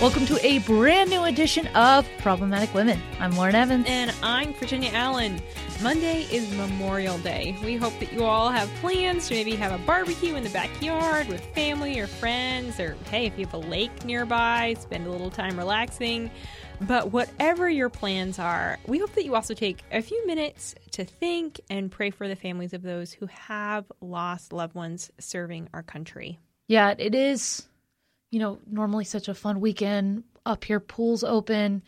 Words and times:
Welcome 0.00 0.24
to 0.28 0.46
a 0.46 0.60
brand 0.60 1.10
new 1.10 1.24
edition 1.24 1.66
of 1.76 2.08
Problematic 2.20 2.72
Women. 2.72 3.02
I'm 3.18 3.32
Lauren 3.32 3.54
Evans. 3.54 3.84
And 3.86 4.10
I'm 4.22 4.54
Virginia 4.54 4.90
Allen. 4.94 5.42
Monday 5.82 6.22
is 6.32 6.50
Memorial 6.56 7.18
Day. 7.18 7.54
We 7.62 7.76
hope 7.76 7.92
that 7.98 8.10
you 8.10 8.24
all 8.24 8.48
have 8.48 8.66
plans 8.76 9.28
to 9.28 9.34
maybe 9.34 9.54
have 9.56 9.78
a 9.78 9.84
barbecue 9.84 10.36
in 10.36 10.42
the 10.42 10.48
backyard 10.48 11.28
with 11.28 11.44
family 11.54 12.00
or 12.00 12.06
friends, 12.06 12.80
or 12.80 12.96
hey, 13.10 13.26
if 13.26 13.38
you 13.38 13.44
have 13.44 13.52
a 13.52 13.58
lake 13.58 14.06
nearby, 14.06 14.74
spend 14.80 15.06
a 15.06 15.10
little 15.10 15.30
time 15.30 15.58
relaxing. 15.58 16.30
But 16.80 17.12
whatever 17.12 17.68
your 17.68 17.90
plans 17.90 18.38
are, 18.38 18.78
we 18.86 19.00
hope 19.00 19.12
that 19.12 19.26
you 19.26 19.34
also 19.34 19.52
take 19.52 19.82
a 19.92 20.00
few 20.00 20.26
minutes 20.26 20.74
to 20.92 21.04
think 21.04 21.60
and 21.68 21.90
pray 21.90 22.08
for 22.08 22.26
the 22.26 22.36
families 22.36 22.72
of 22.72 22.80
those 22.80 23.12
who 23.12 23.26
have 23.26 23.84
lost 24.00 24.54
loved 24.54 24.74
ones 24.74 25.10
serving 25.18 25.68
our 25.74 25.82
country. 25.82 26.38
Yeah, 26.68 26.94
it 26.96 27.14
is 27.14 27.66
you 28.30 28.38
know, 28.38 28.58
normally 28.70 29.04
such 29.04 29.28
a 29.28 29.34
fun 29.34 29.60
weekend 29.60 30.24
up 30.46 30.64
here, 30.64 30.80
pools 30.80 31.24
open, 31.24 31.82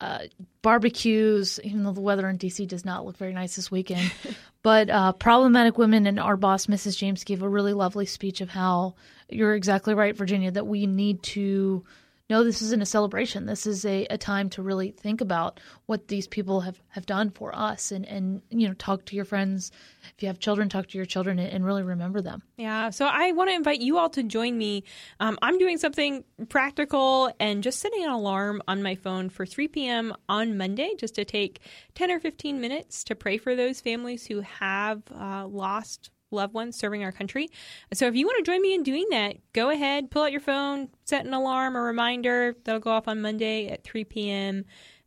uh, 0.00 0.24
barbecues, 0.62 1.60
even 1.62 1.84
though 1.84 1.92
the 1.92 2.00
weather 2.00 2.28
in 2.28 2.36
DC 2.36 2.66
does 2.66 2.84
not 2.84 3.06
look 3.06 3.16
very 3.16 3.32
nice 3.32 3.54
this 3.54 3.70
weekend. 3.70 4.10
but 4.62 4.90
uh, 4.90 5.12
problematic 5.12 5.78
women 5.78 6.06
and 6.06 6.18
our 6.18 6.36
boss, 6.36 6.66
Mrs. 6.66 6.96
James, 6.96 7.24
gave 7.24 7.42
a 7.42 7.48
really 7.48 7.72
lovely 7.72 8.06
speech 8.06 8.40
of 8.40 8.48
how 8.48 8.94
you're 9.28 9.54
exactly 9.54 9.94
right, 9.94 10.16
Virginia, 10.16 10.50
that 10.50 10.66
we 10.66 10.86
need 10.86 11.22
to 11.22 11.84
no, 12.32 12.42
this 12.42 12.62
isn't 12.62 12.80
a 12.80 12.86
celebration. 12.86 13.44
This 13.44 13.66
is 13.66 13.84
a, 13.84 14.06
a 14.06 14.16
time 14.16 14.48
to 14.50 14.62
really 14.62 14.92
think 14.92 15.20
about 15.20 15.60
what 15.84 16.08
these 16.08 16.26
people 16.26 16.62
have, 16.62 16.80
have 16.88 17.04
done 17.04 17.28
for 17.28 17.54
us 17.54 17.92
and, 17.92 18.06
and, 18.06 18.40
you 18.48 18.66
know, 18.66 18.72
talk 18.72 19.04
to 19.04 19.16
your 19.16 19.26
friends. 19.26 19.70
If 20.16 20.22
you 20.22 20.28
have 20.28 20.38
children, 20.38 20.70
talk 20.70 20.86
to 20.88 20.96
your 20.96 21.04
children 21.04 21.38
and, 21.38 21.52
and 21.52 21.62
really 21.62 21.82
remember 21.82 22.22
them. 22.22 22.42
Yeah. 22.56 22.88
So 22.88 23.04
I 23.04 23.32
want 23.32 23.50
to 23.50 23.54
invite 23.54 23.82
you 23.82 23.98
all 23.98 24.08
to 24.08 24.22
join 24.22 24.56
me. 24.56 24.84
Um, 25.20 25.38
I'm 25.42 25.58
doing 25.58 25.76
something 25.76 26.24
practical 26.48 27.30
and 27.38 27.62
just 27.62 27.80
setting 27.80 28.02
an 28.02 28.10
alarm 28.10 28.62
on 28.66 28.82
my 28.82 28.94
phone 28.94 29.28
for 29.28 29.44
3 29.44 29.68
p.m. 29.68 30.14
on 30.26 30.56
Monday 30.56 30.92
just 30.96 31.16
to 31.16 31.26
take 31.26 31.60
10 31.96 32.10
or 32.10 32.18
15 32.18 32.62
minutes 32.62 33.04
to 33.04 33.14
pray 33.14 33.36
for 33.36 33.54
those 33.54 33.82
families 33.82 34.26
who 34.26 34.40
have 34.40 35.02
uh, 35.14 35.46
lost 35.46 36.08
loved 36.32 36.54
ones 36.54 36.76
serving 36.76 37.04
our 37.04 37.12
country. 37.12 37.48
So 37.92 38.06
if 38.06 38.14
you 38.14 38.26
want 38.26 38.44
to 38.44 38.50
join 38.50 38.62
me 38.62 38.74
in 38.74 38.82
doing 38.82 39.06
that, 39.10 39.36
go 39.52 39.70
ahead, 39.70 40.10
pull 40.10 40.22
out 40.22 40.32
your 40.32 40.40
phone, 40.40 40.88
set 41.04 41.24
an 41.26 41.34
alarm, 41.34 41.76
a 41.76 41.80
reminder 41.80 42.56
that'll 42.64 42.80
go 42.80 42.90
off 42.90 43.08
on 43.08 43.20
Monday 43.20 43.68
at 43.68 43.84
3 43.84 44.04
p.m. 44.04 44.64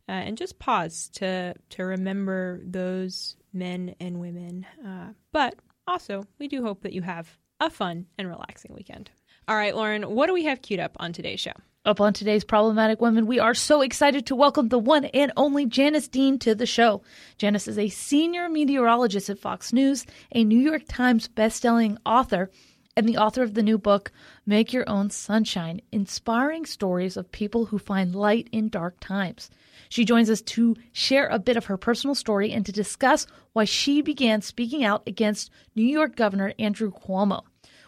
Uh, 0.08 0.12
and 0.12 0.38
just 0.38 0.58
pause 0.58 1.10
to 1.14 1.54
to 1.70 1.84
remember 1.84 2.60
those 2.64 3.36
men 3.52 3.94
and 3.98 4.20
women. 4.20 4.64
Uh, 4.86 5.08
but 5.32 5.56
also, 5.88 6.24
we 6.38 6.48
do 6.48 6.62
hope 6.62 6.82
that 6.82 6.92
you 6.92 7.02
have 7.02 7.38
a 7.60 7.70
fun 7.70 8.06
and 8.18 8.28
relaxing 8.28 8.74
weekend. 8.74 9.10
All 9.48 9.56
right, 9.56 9.74
Lauren, 9.74 10.02
what 10.02 10.26
do 10.26 10.32
we 10.32 10.44
have 10.44 10.62
queued 10.62 10.80
up 10.80 10.96
on 10.98 11.12
today's 11.12 11.40
show? 11.40 11.52
Up 11.86 12.00
on 12.00 12.12
today's 12.12 12.42
Problematic 12.42 13.00
Women, 13.00 13.28
we 13.28 13.38
are 13.38 13.54
so 13.54 13.80
excited 13.80 14.26
to 14.26 14.34
welcome 14.34 14.70
the 14.70 14.78
one 14.78 15.04
and 15.04 15.30
only 15.36 15.66
Janice 15.66 16.08
Dean 16.08 16.36
to 16.40 16.52
the 16.52 16.66
show. 16.66 17.02
Janice 17.38 17.68
is 17.68 17.78
a 17.78 17.88
senior 17.88 18.48
meteorologist 18.48 19.30
at 19.30 19.38
Fox 19.38 19.72
News, 19.72 20.04
a 20.32 20.42
New 20.42 20.58
York 20.58 20.82
Times 20.88 21.28
bestselling 21.28 21.96
author, 22.04 22.50
and 22.96 23.08
the 23.08 23.18
author 23.18 23.44
of 23.44 23.54
the 23.54 23.62
new 23.62 23.78
book, 23.78 24.10
Make 24.44 24.72
Your 24.72 24.82
Own 24.88 25.10
Sunshine 25.10 25.80
Inspiring 25.92 26.66
Stories 26.66 27.16
of 27.16 27.30
People 27.30 27.66
Who 27.66 27.78
Find 27.78 28.16
Light 28.16 28.48
in 28.50 28.68
Dark 28.68 28.96
Times. 28.98 29.48
She 29.88 30.04
joins 30.04 30.28
us 30.28 30.42
to 30.42 30.74
share 30.90 31.28
a 31.28 31.38
bit 31.38 31.56
of 31.56 31.66
her 31.66 31.76
personal 31.76 32.16
story 32.16 32.50
and 32.50 32.66
to 32.66 32.72
discuss 32.72 33.28
why 33.52 33.64
she 33.64 34.02
began 34.02 34.42
speaking 34.42 34.82
out 34.82 35.04
against 35.06 35.52
New 35.76 35.86
York 35.86 36.16
Governor 36.16 36.52
Andrew 36.58 36.90
Cuomo. 36.90 37.42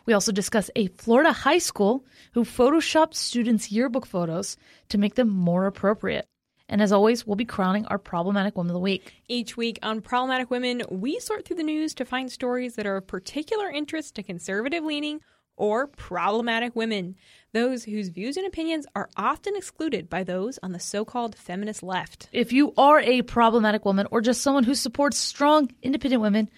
We 0.08 0.14
also 0.14 0.32
discuss 0.32 0.70
a 0.74 0.86
Florida 0.86 1.32
high 1.32 1.58
school 1.58 2.06
who 2.32 2.44
photoshopped 2.44 3.12
students' 3.12 3.70
yearbook 3.70 4.06
photos 4.06 4.56
to 4.88 4.96
make 4.96 5.16
them 5.16 5.28
more 5.28 5.66
appropriate. 5.66 6.24
And 6.66 6.80
as 6.80 6.92
always, 6.92 7.26
we'll 7.26 7.36
be 7.36 7.44
crowning 7.44 7.84
our 7.84 7.98
Problematic 7.98 8.56
Women 8.56 8.70
of 8.70 8.74
the 8.74 8.80
Week. 8.80 9.12
Each 9.28 9.54
week 9.54 9.78
on 9.82 10.00
Problematic 10.00 10.50
Women, 10.50 10.80
we 10.90 11.20
sort 11.20 11.44
through 11.44 11.58
the 11.58 11.62
news 11.62 11.92
to 11.96 12.06
find 12.06 12.32
stories 12.32 12.76
that 12.76 12.86
are 12.86 12.96
of 12.96 13.06
particular 13.06 13.68
interest 13.68 14.14
to 14.14 14.22
conservative 14.22 14.82
leaning 14.82 15.20
or 15.58 15.86
problematic 15.86 16.74
women, 16.74 17.14
those 17.52 17.84
whose 17.84 18.08
views 18.08 18.38
and 18.38 18.46
opinions 18.46 18.86
are 18.94 19.10
often 19.14 19.56
excluded 19.56 20.08
by 20.08 20.24
those 20.24 20.58
on 20.62 20.72
the 20.72 20.80
so 20.80 21.04
called 21.04 21.36
feminist 21.36 21.82
left. 21.82 22.30
If 22.32 22.50
you 22.50 22.72
are 22.78 23.00
a 23.00 23.20
problematic 23.20 23.84
woman 23.84 24.06
or 24.10 24.22
just 24.22 24.40
someone 24.40 24.64
who 24.64 24.74
supports 24.74 25.18
strong, 25.18 25.70
independent 25.82 26.22
women, 26.22 26.48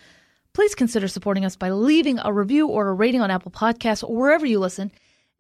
please 0.53 0.75
consider 0.75 1.09
supporting 1.09 1.45
us 1.45 1.57
by 1.57 1.71
leaving 1.71 2.19
a 2.19 2.33
review 2.33 2.69
or 2.69 2.89
a 2.89 2.95
rating 2.95 3.21
on 3.21 3.31
Apple 3.31 3.51
Podcasts 3.51 4.03
or 4.03 4.15
wherever 4.15 4.47
you 4.47 4.59
listen 4.59 4.91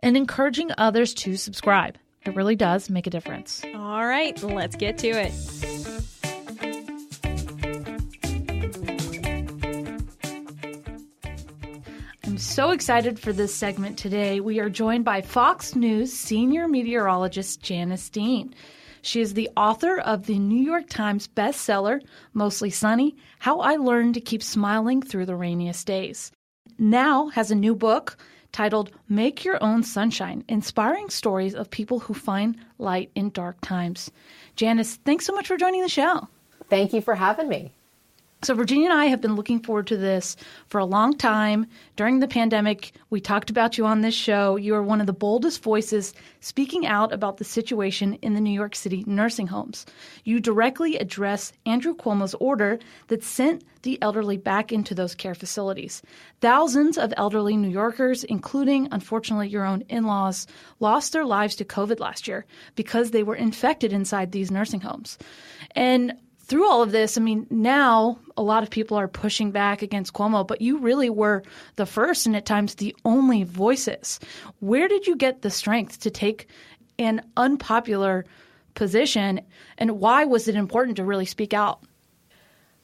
and 0.02 0.16
encouraging 0.16 0.70
others 0.78 1.14
to 1.14 1.36
subscribe. 1.36 1.98
It 2.24 2.36
really 2.36 2.56
does 2.56 2.90
make 2.90 3.06
a 3.06 3.10
difference. 3.10 3.62
All 3.74 4.06
right, 4.06 4.40
let's 4.42 4.76
get 4.76 4.98
to 4.98 5.08
it. 5.08 5.32
I'm 12.24 12.38
so 12.38 12.70
excited 12.70 13.18
for 13.18 13.32
this 13.32 13.54
segment 13.54 13.98
today. 13.98 14.40
We 14.40 14.60
are 14.60 14.70
joined 14.70 15.04
by 15.04 15.22
Fox 15.22 15.74
News 15.74 16.12
senior 16.12 16.68
meteorologist 16.68 17.60
Janice 17.62 18.08
Dean. 18.08 18.54
She 19.02 19.20
is 19.20 19.34
the 19.34 19.50
author 19.56 19.98
of 19.98 20.26
the 20.26 20.38
New 20.38 20.62
York 20.62 20.88
Times 20.88 21.26
bestseller, 21.26 22.02
Mostly 22.34 22.70
Sunny 22.70 23.16
How 23.38 23.60
I 23.60 23.76
Learned 23.76 24.14
to 24.14 24.20
Keep 24.20 24.42
Smiling 24.42 25.02
Through 25.02 25.26
the 25.26 25.36
Rainiest 25.36 25.86
Days. 25.86 26.32
Now 26.78 27.28
has 27.28 27.50
a 27.50 27.54
new 27.54 27.74
book 27.74 28.16
titled 28.52 28.90
Make 29.08 29.44
Your 29.44 29.62
Own 29.62 29.82
Sunshine 29.82 30.44
Inspiring 30.48 31.08
Stories 31.08 31.54
of 31.54 31.70
People 31.70 32.00
Who 32.00 32.14
Find 32.14 32.56
Light 32.78 33.10
in 33.14 33.30
Dark 33.30 33.60
Times. 33.60 34.10
Janice, 34.56 34.96
thanks 35.04 35.26
so 35.26 35.32
much 35.32 35.46
for 35.46 35.56
joining 35.56 35.82
the 35.82 35.88
show. 35.88 36.28
Thank 36.68 36.92
you 36.92 37.00
for 37.00 37.14
having 37.14 37.48
me. 37.48 37.72
So, 38.42 38.54
Virginia 38.54 38.88
and 38.88 38.98
I 38.98 39.04
have 39.06 39.20
been 39.20 39.36
looking 39.36 39.60
forward 39.60 39.86
to 39.88 39.98
this 39.98 40.34
for 40.66 40.78
a 40.78 40.86
long 40.86 41.14
time. 41.14 41.66
During 41.96 42.20
the 42.20 42.28
pandemic, 42.28 42.92
we 43.10 43.20
talked 43.20 43.50
about 43.50 43.76
you 43.76 43.84
on 43.84 44.00
this 44.00 44.14
show. 44.14 44.56
You 44.56 44.74
are 44.76 44.82
one 44.82 45.02
of 45.02 45.06
the 45.06 45.12
boldest 45.12 45.62
voices 45.62 46.14
speaking 46.40 46.86
out 46.86 47.12
about 47.12 47.36
the 47.36 47.44
situation 47.44 48.14
in 48.22 48.32
the 48.32 48.40
New 48.40 48.50
York 48.50 48.74
City 48.74 49.04
nursing 49.06 49.46
homes. 49.46 49.84
You 50.24 50.40
directly 50.40 50.96
address 50.96 51.52
Andrew 51.66 51.94
Cuomo's 51.94 52.34
order 52.40 52.78
that 53.08 53.22
sent 53.22 53.62
the 53.82 54.00
elderly 54.00 54.38
back 54.38 54.72
into 54.72 54.94
those 54.94 55.14
care 55.14 55.34
facilities. 55.34 56.00
Thousands 56.40 56.96
of 56.96 57.12
elderly 57.18 57.58
New 57.58 57.68
Yorkers, 57.68 58.24
including, 58.24 58.88
unfortunately, 58.90 59.48
your 59.48 59.66
own 59.66 59.82
in 59.90 60.04
laws, 60.04 60.46
lost 60.78 61.12
their 61.12 61.26
lives 61.26 61.56
to 61.56 61.64
COVID 61.66 62.00
last 62.00 62.26
year 62.26 62.46
because 62.74 63.10
they 63.10 63.22
were 63.22 63.36
infected 63.36 63.92
inside 63.92 64.32
these 64.32 64.50
nursing 64.50 64.80
homes. 64.80 65.18
And 65.72 66.14
through 66.50 66.68
all 66.68 66.82
of 66.82 66.90
this, 66.90 67.16
I 67.16 67.20
mean, 67.20 67.46
now 67.48 68.18
a 68.36 68.42
lot 68.42 68.64
of 68.64 68.70
people 68.70 68.96
are 68.96 69.06
pushing 69.06 69.52
back 69.52 69.82
against 69.82 70.12
Cuomo, 70.12 70.44
but 70.44 70.60
you 70.60 70.78
really 70.78 71.08
were 71.08 71.44
the 71.76 71.86
first 71.86 72.26
and 72.26 72.34
at 72.34 72.44
times 72.44 72.74
the 72.74 72.94
only 73.04 73.44
voices. 73.44 74.18
Where 74.58 74.88
did 74.88 75.06
you 75.06 75.14
get 75.14 75.42
the 75.42 75.50
strength 75.50 76.00
to 76.00 76.10
take 76.10 76.48
an 76.98 77.22
unpopular 77.36 78.26
position, 78.74 79.42
and 79.78 80.00
why 80.00 80.24
was 80.24 80.48
it 80.48 80.56
important 80.56 80.96
to 80.96 81.04
really 81.04 81.24
speak 81.24 81.54
out? 81.54 81.84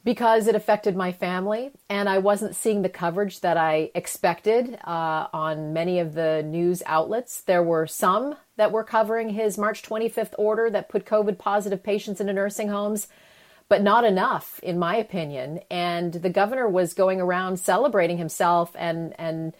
Because 0.04 0.46
it 0.46 0.54
affected 0.54 0.94
my 0.94 1.10
family, 1.10 1.72
and 1.90 2.08
I 2.08 2.18
wasn't 2.18 2.54
seeing 2.54 2.82
the 2.82 2.88
coverage 2.88 3.40
that 3.40 3.56
I 3.56 3.90
expected 3.96 4.78
uh, 4.84 5.26
on 5.32 5.72
many 5.72 5.98
of 5.98 6.14
the 6.14 6.44
news 6.46 6.84
outlets. 6.86 7.40
There 7.40 7.64
were 7.64 7.88
some 7.88 8.36
that 8.56 8.70
were 8.70 8.84
covering 8.84 9.30
his 9.30 9.58
March 9.58 9.82
25th 9.82 10.34
order 10.38 10.70
that 10.70 10.88
put 10.88 11.04
COVID 11.04 11.36
positive 11.38 11.82
patients 11.82 12.20
into 12.20 12.32
nursing 12.32 12.68
homes 12.68 13.08
but 13.68 13.82
not 13.82 14.04
enough, 14.04 14.60
in 14.62 14.78
my 14.78 14.96
opinion. 14.96 15.60
And 15.70 16.12
the 16.12 16.30
governor 16.30 16.68
was 16.68 16.94
going 16.94 17.20
around 17.20 17.58
celebrating 17.58 18.18
himself 18.18 18.72
and 18.78 19.14
and 19.18 19.54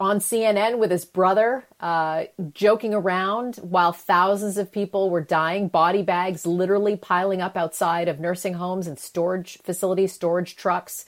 on 0.00 0.18
CNN 0.18 0.78
with 0.78 0.90
his 0.90 1.04
brother, 1.04 1.66
uh, 1.78 2.24
joking 2.52 2.94
around 2.94 3.56
while 3.56 3.92
thousands 3.92 4.56
of 4.56 4.72
people 4.72 5.10
were 5.10 5.20
dying, 5.20 5.68
body 5.68 6.02
bags 6.02 6.46
literally 6.46 6.96
piling 6.96 7.42
up 7.42 7.56
outside 7.56 8.08
of 8.08 8.18
nursing 8.18 8.54
homes 8.54 8.86
and 8.86 8.98
storage 8.98 9.58
facilities, 9.62 10.12
storage 10.12 10.56
trucks. 10.56 11.04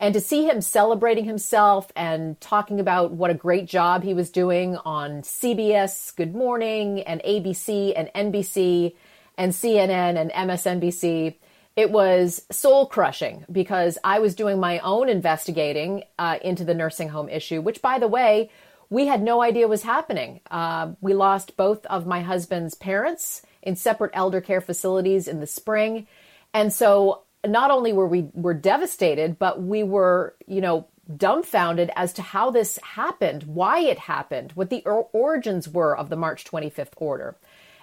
And 0.00 0.14
to 0.14 0.20
see 0.20 0.44
him 0.44 0.60
celebrating 0.60 1.24
himself 1.24 1.92
and 1.94 2.40
talking 2.40 2.80
about 2.80 3.12
what 3.12 3.30
a 3.30 3.34
great 3.34 3.66
job 3.66 4.02
he 4.02 4.14
was 4.14 4.30
doing 4.30 4.76
on 4.78 5.22
CBS 5.22 6.16
Good 6.16 6.34
Morning 6.34 7.02
and 7.02 7.20
ABC 7.22 7.92
and 7.94 8.32
NBC 8.32 8.94
and 9.36 9.52
CNN 9.52 10.16
and 10.16 10.32
MSNBC 10.32 11.36
it 11.76 11.90
was 11.90 12.42
soul 12.50 12.86
crushing 12.86 13.44
because 13.50 13.96
I 14.02 14.18
was 14.18 14.34
doing 14.34 14.58
my 14.58 14.80
own 14.80 15.08
investigating 15.08 16.04
uh, 16.18 16.38
into 16.42 16.64
the 16.64 16.74
nursing 16.74 17.08
home 17.08 17.28
issue, 17.28 17.60
which, 17.60 17.80
by 17.80 17.98
the 17.98 18.08
way, 18.08 18.50
we 18.90 19.06
had 19.06 19.22
no 19.22 19.40
idea 19.40 19.68
was 19.68 19.82
happening. 19.82 20.40
Uh, 20.50 20.92
we 21.00 21.14
lost 21.14 21.56
both 21.56 21.86
of 21.86 22.06
my 22.06 22.22
husband's 22.22 22.74
parents 22.74 23.42
in 23.62 23.76
separate 23.76 24.10
elder 24.14 24.40
care 24.40 24.60
facilities 24.60 25.28
in 25.28 25.40
the 25.40 25.46
spring. 25.46 26.08
And 26.52 26.72
so 26.72 27.22
not 27.46 27.70
only 27.70 27.92
were 27.92 28.08
we 28.08 28.28
were 28.34 28.54
devastated, 28.54 29.38
but 29.38 29.62
we 29.62 29.82
were, 29.84 30.34
you 30.46 30.60
know, 30.60 30.88
dumbfounded 31.16 31.90
as 31.96 32.12
to 32.14 32.22
how 32.22 32.50
this 32.50 32.78
happened, 32.82 33.44
why 33.44 33.80
it 33.80 33.98
happened, 33.98 34.52
what 34.52 34.70
the 34.70 34.82
or- 34.84 35.08
origins 35.12 35.68
were 35.68 35.96
of 35.96 36.08
the 36.08 36.16
March 36.16 36.44
25th 36.44 36.92
order. 36.96 37.36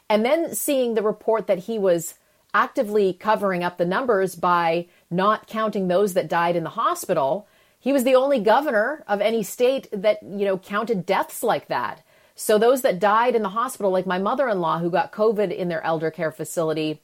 And 0.09 0.23
then 0.23 0.53
seeing 0.53 0.93
the 0.93 1.01
report 1.01 1.47
that 1.47 1.59
he 1.59 1.79
was 1.79 2.15
actively 2.53 3.13
covering 3.13 3.63
up 3.63 3.77
the 3.77 3.85
numbers 3.85 4.35
by 4.35 4.87
not 5.09 5.47
counting 5.47 5.87
those 5.87 6.13
that 6.13 6.29
died 6.29 6.55
in 6.55 6.63
the 6.63 6.71
hospital. 6.71 7.47
He 7.79 7.93
was 7.93 8.03
the 8.03 8.15
only 8.15 8.39
governor 8.39 9.03
of 9.07 9.21
any 9.21 9.43
state 9.43 9.87
that, 9.91 10.21
you 10.23 10.45
know, 10.45 10.57
counted 10.57 11.05
deaths 11.05 11.43
like 11.43 11.67
that. 11.67 12.03
So 12.35 12.57
those 12.57 12.81
that 12.81 12.99
died 12.99 13.35
in 13.35 13.41
the 13.41 13.49
hospital, 13.49 13.91
like 13.91 14.05
my 14.05 14.19
mother-in-law 14.19 14.79
who 14.79 14.89
got 14.89 15.11
COVID 15.11 15.55
in 15.55 15.69
their 15.69 15.83
elder 15.83 16.11
care 16.11 16.31
facility, 16.31 17.01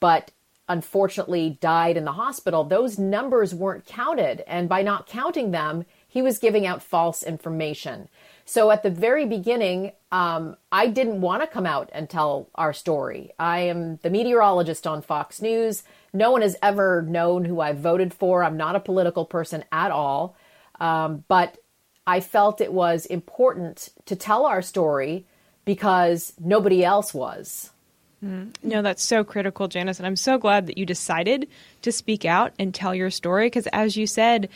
but 0.00 0.32
unfortunately 0.68 1.58
died 1.60 1.96
in 1.96 2.04
the 2.04 2.12
hospital, 2.12 2.64
those 2.64 2.98
numbers 2.98 3.54
weren't 3.54 3.86
counted. 3.86 4.42
And 4.48 4.68
by 4.68 4.82
not 4.82 5.06
counting 5.06 5.50
them, 5.50 5.84
he 6.08 6.22
was 6.22 6.38
giving 6.38 6.66
out 6.66 6.82
false 6.82 7.22
information. 7.22 8.08
So 8.46 8.70
at 8.70 8.82
the 8.82 8.90
very 8.90 9.26
beginning, 9.26 9.92
um, 10.12 10.56
I 10.70 10.86
didn't 10.88 11.20
want 11.20 11.42
to 11.42 11.46
come 11.46 11.66
out 11.66 11.90
and 11.92 12.08
tell 12.08 12.48
our 12.54 12.72
story. 12.72 13.32
I 13.38 13.60
am 13.60 13.96
the 14.02 14.10
meteorologist 14.10 14.86
on 14.86 15.02
Fox 15.02 15.40
News. 15.40 15.82
No 16.12 16.30
one 16.30 16.42
has 16.42 16.56
ever 16.62 17.02
known 17.02 17.44
who 17.44 17.60
I 17.60 17.72
voted 17.72 18.12
for. 18.12 18.44
I'm 18.44 18.56
not 18.56 18.76
a 18.76 18.80
political 18.80 19.24
person 19.24 19.64
at 19.72 19.90
all. 19.90 20.36
Um, 20.78 21.24
but 21.28 21.56
I 22.06 22.20
felt 22.20 22.60
it 22.60 22.72
was 22.72 23.06
important 23.06 23.88
to 24.06 24.16
tell 24.16 24.44
our 24.44 24.60
story 24.60 25.24
because 25.64 26.34
nobody 26.38 26.84
else 26.84 27.14
was. 27.14 27.70
Mm. 28.22 28.54
No, 28.62 28.82
that's 28.82 29.02
so 29.02 29.24
critical, 29.24 29.68
Janice. 29.68 29.98
And 29.98 30.06
I'm 30.06 30.16
so 30.16 30.38
glad 30.38 30.66
that 30.66 30.78
you 30.78 30.84
decided 30.84 31.48
to 31.82 31.92
speak 31.92 32.24
out 32.24 32.52
and 32.58 32.74
tell 32.74 32.94
your 32.94 33.10
story 33.10 33.46
because, 33.46 33.66
as 33.68 33.96
you 33.96 34.06
said, 34.06 34.48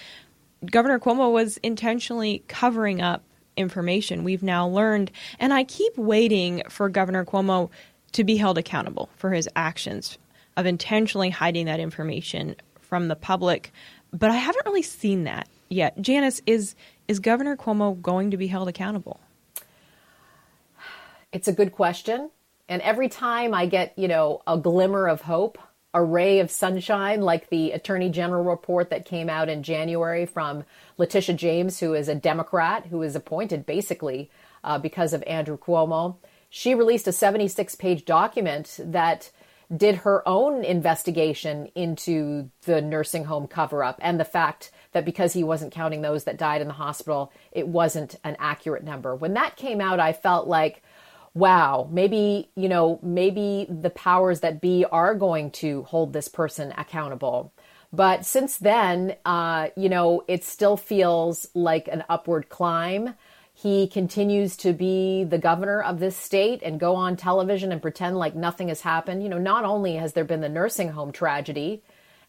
Governor 0.66 0.98
Cuomo 0.98 1.32
was 1.32 1.56
intentionally 1.58 2.42
covering 2.48 3.00
up 3.00 3.22
information 3.58 4.24
we've 4.24 4.42
now 4.42 4.66
learned. 4.66 5.10
And 5.38 5.52
I 5.52 5.64
keep 5.64 5.96
waiting 5.98 6.62
for 6.68 6.88
Governor 6.88 7.24
Cuomo 7.24 7.70
to 8.12 8.24
be 8.24 8.36
held 8.36 8.56
accountable 8.56 9.10
for 9.16 9.32
his 9.32 9.48
actions 9.54 10.16
of 10.56 10.66
intentionally 10.66 11.30
hiding 11.30 11.66
that 11.66 11.80
information 11.80 12.56
from 12.80 13.08
the 13.08 13.16
public. 13.16 13.72
But 14.12 14.30
I 14.30 14.36
haven't 14.36 14.64
really 14.64 14.82
seen 14.82 15.24
that 15.24 15.48
yet. 15.68 16.00
Janice, 16.00 16.40
is 16.46 16.74
is 17.06 17.20
Governor 17.20 17.56
Cuomo 17.56 18.00
going 18.00 18.30
to 18.30 18.36
be 18.36 18.46
held 18.46 18.68
accountable? 18.68 19.20
It's 21.32 21.48
a 21.48 21.52
good 21.52 21.72
question. 21.72 22.30
And 22.68 22.82
every 22.82 23.08
time 23.08 23.54
I 23.54 23.66
get, 23.66 23.98
you 23.98 24.08
know, 24.08 24.42
a 24.46 24.58
glimmer 24.58 25.06
of 25.06 25.22
hope, 25.22 25.58
a 25.94 26.02
ray 26.02 26.40
of 26.40 26.50
sunshine, 26.50 27.22
like 27.22 27.48
the 27.48 27.72
Attorney 27.72 28.10
General 28.10 28.44
report 28.44 28.90
that 28.90 29.04
came 29.04 29.30
out 29.30 29.48
in 29.48 29.62
January 29.62 30.26
from 30.26 30.64
Letitia 30.98 31.34
James, 31.34 31.80
who 31.80 31.94
is 31.94 32.08
a 32.08 32.14
Democrat 32.14 32.86
who 32.86 32.98
was 32.98 33.16
appointed 33.16 33.64
basically 33.64 34.30
uh, 34.62 34.78
because 34.78 35.12
of 35.12 35.22
Andrew 35.26 35.56
Cuomo. 35.56 36.16
She 36.50 36.74
released 36.74 37.08
a 37.08 37.12
76 37.12 37.74
page 37.76 38.04
document 38.04 38.78
that 38.82 39.30
did 39.74 39.96
her 39.96 40.26
own 40.26 40.64
investigation 40.64 41.66
into 41.74 42.50
the 42.62 42.80
nursing 42.80 43.24
home 43.24 43.46
cover 43.46 43.84
up 43.84 43.98
and 44.00 44.18
the 44.18 44.24
fact 44.24 44.70
that 44.92 45.04
because 45.04 45.34
he 45.34 45.44
wasn't 45.44 45.72
counting 45.72 46.00
those 46.00 46.24
that 46.24 46.38
died 46.38 46.62
in 46.62 46.68
the 46.68 46.74
hospital, 46.74 47.30
it 47.52 47.68
wasn't 47.68 48.16
an 48.24 48.36
accurate 48.38 48.82
number. 48.82 49.14
When 49.14 49.34
that 49.34 49.56
came 49.56 49.80
out, 49.80 50.00
I 50.00 50.14
felt 50.14 50.48
like, 50.48 50.82
wow, 51.34 51.88
maybe, 51.90 52.50
you 52.54 52.68
know, 52.68 52.98
maybe 53.02 53.66
the 53.68 53.90
powers 53.90 54.40
that 54.40 54.60
be 54.60 54.84
are 54.84 55.14
going 55.14 55.50
to 55.52 55.82
hold 55.84 56.12
this 56.12 56.28
person 56.28 56.72
accountable. 56.76 57.52
But 57.92 58.26
since 58.26 58.58
then, 58.58 59.16
uh, 59.24 59.68
you 59.76 59.88
know, 59.88 60.24
it 60.28 60.44
still 60.44 60.76
feels 60.76 61.46
like 61.54 61.88
an 61.88 62.04
upward 62.08 62.48
climb. 62.48 63.14
He 63.54 63.88
continues 63.88 64.56
to 64.58 64.72
be 64.72 65.24
the 65.24 65.38
governor 65.38 65.82
of 65.82 65.98
this 65.98 66.16
state 66.16 66.62
and 66.62 66.78
go 66.78 66.94
on 66.94 67.16
television 67.16 67.72
and 67.72 67.82
pretend 67.82 68.16
like 68.16 68.34
nothing 68.34 68.68
has 68.68 68.82
happened. 68.82 69.22
You 69.22 69.28
know, 69.28 69.38
not 69.38 69.64
only 69.64 69.96
has 69.96 70.12
there 70.12 70.24
been 70.24 70.42
the 70.42 70.48
nursing 70.48 70.90
home 70.90 71.12
tragedy 71.12 71.82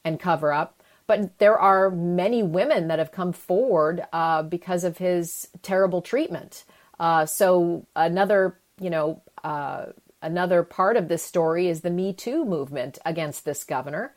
and 0.03 0.19
cover 0.19 0.53
up, 0.53 0.81
but 1.07 1.37
there 1.39 1.57
are 1.57 1.89
many 1.89 2.41
women 2.41 2.87
that 2.87 2.99
have 2.99 3.11
come 3.11 3.33
forward 3.33 4.03
uh, 4.13 4.43
because 4.43 4.83
of 4.83 4.97
his 4.97 5.49
terrible 5.61 6.01
treatment. 6.01 6.63
Uh, 6.99 7.25
so 7.25 7.85
another 7.95 8.57
you 8.79 8.89
know, 8.89 9.21
uh, 9.43 9.87
another 10.21 10.63
part 10.63 10.97
of 10.97 11.07
this 11.07 11.23
story 11.23 11.67
is 11.67 11.81
the 11.81 11.89
Me 11.89 12.13
Too 12.13 12.45
movement 12.45 12.99
against 13.05 13.45
this 13.45 13.63
governor. 13.63 14.13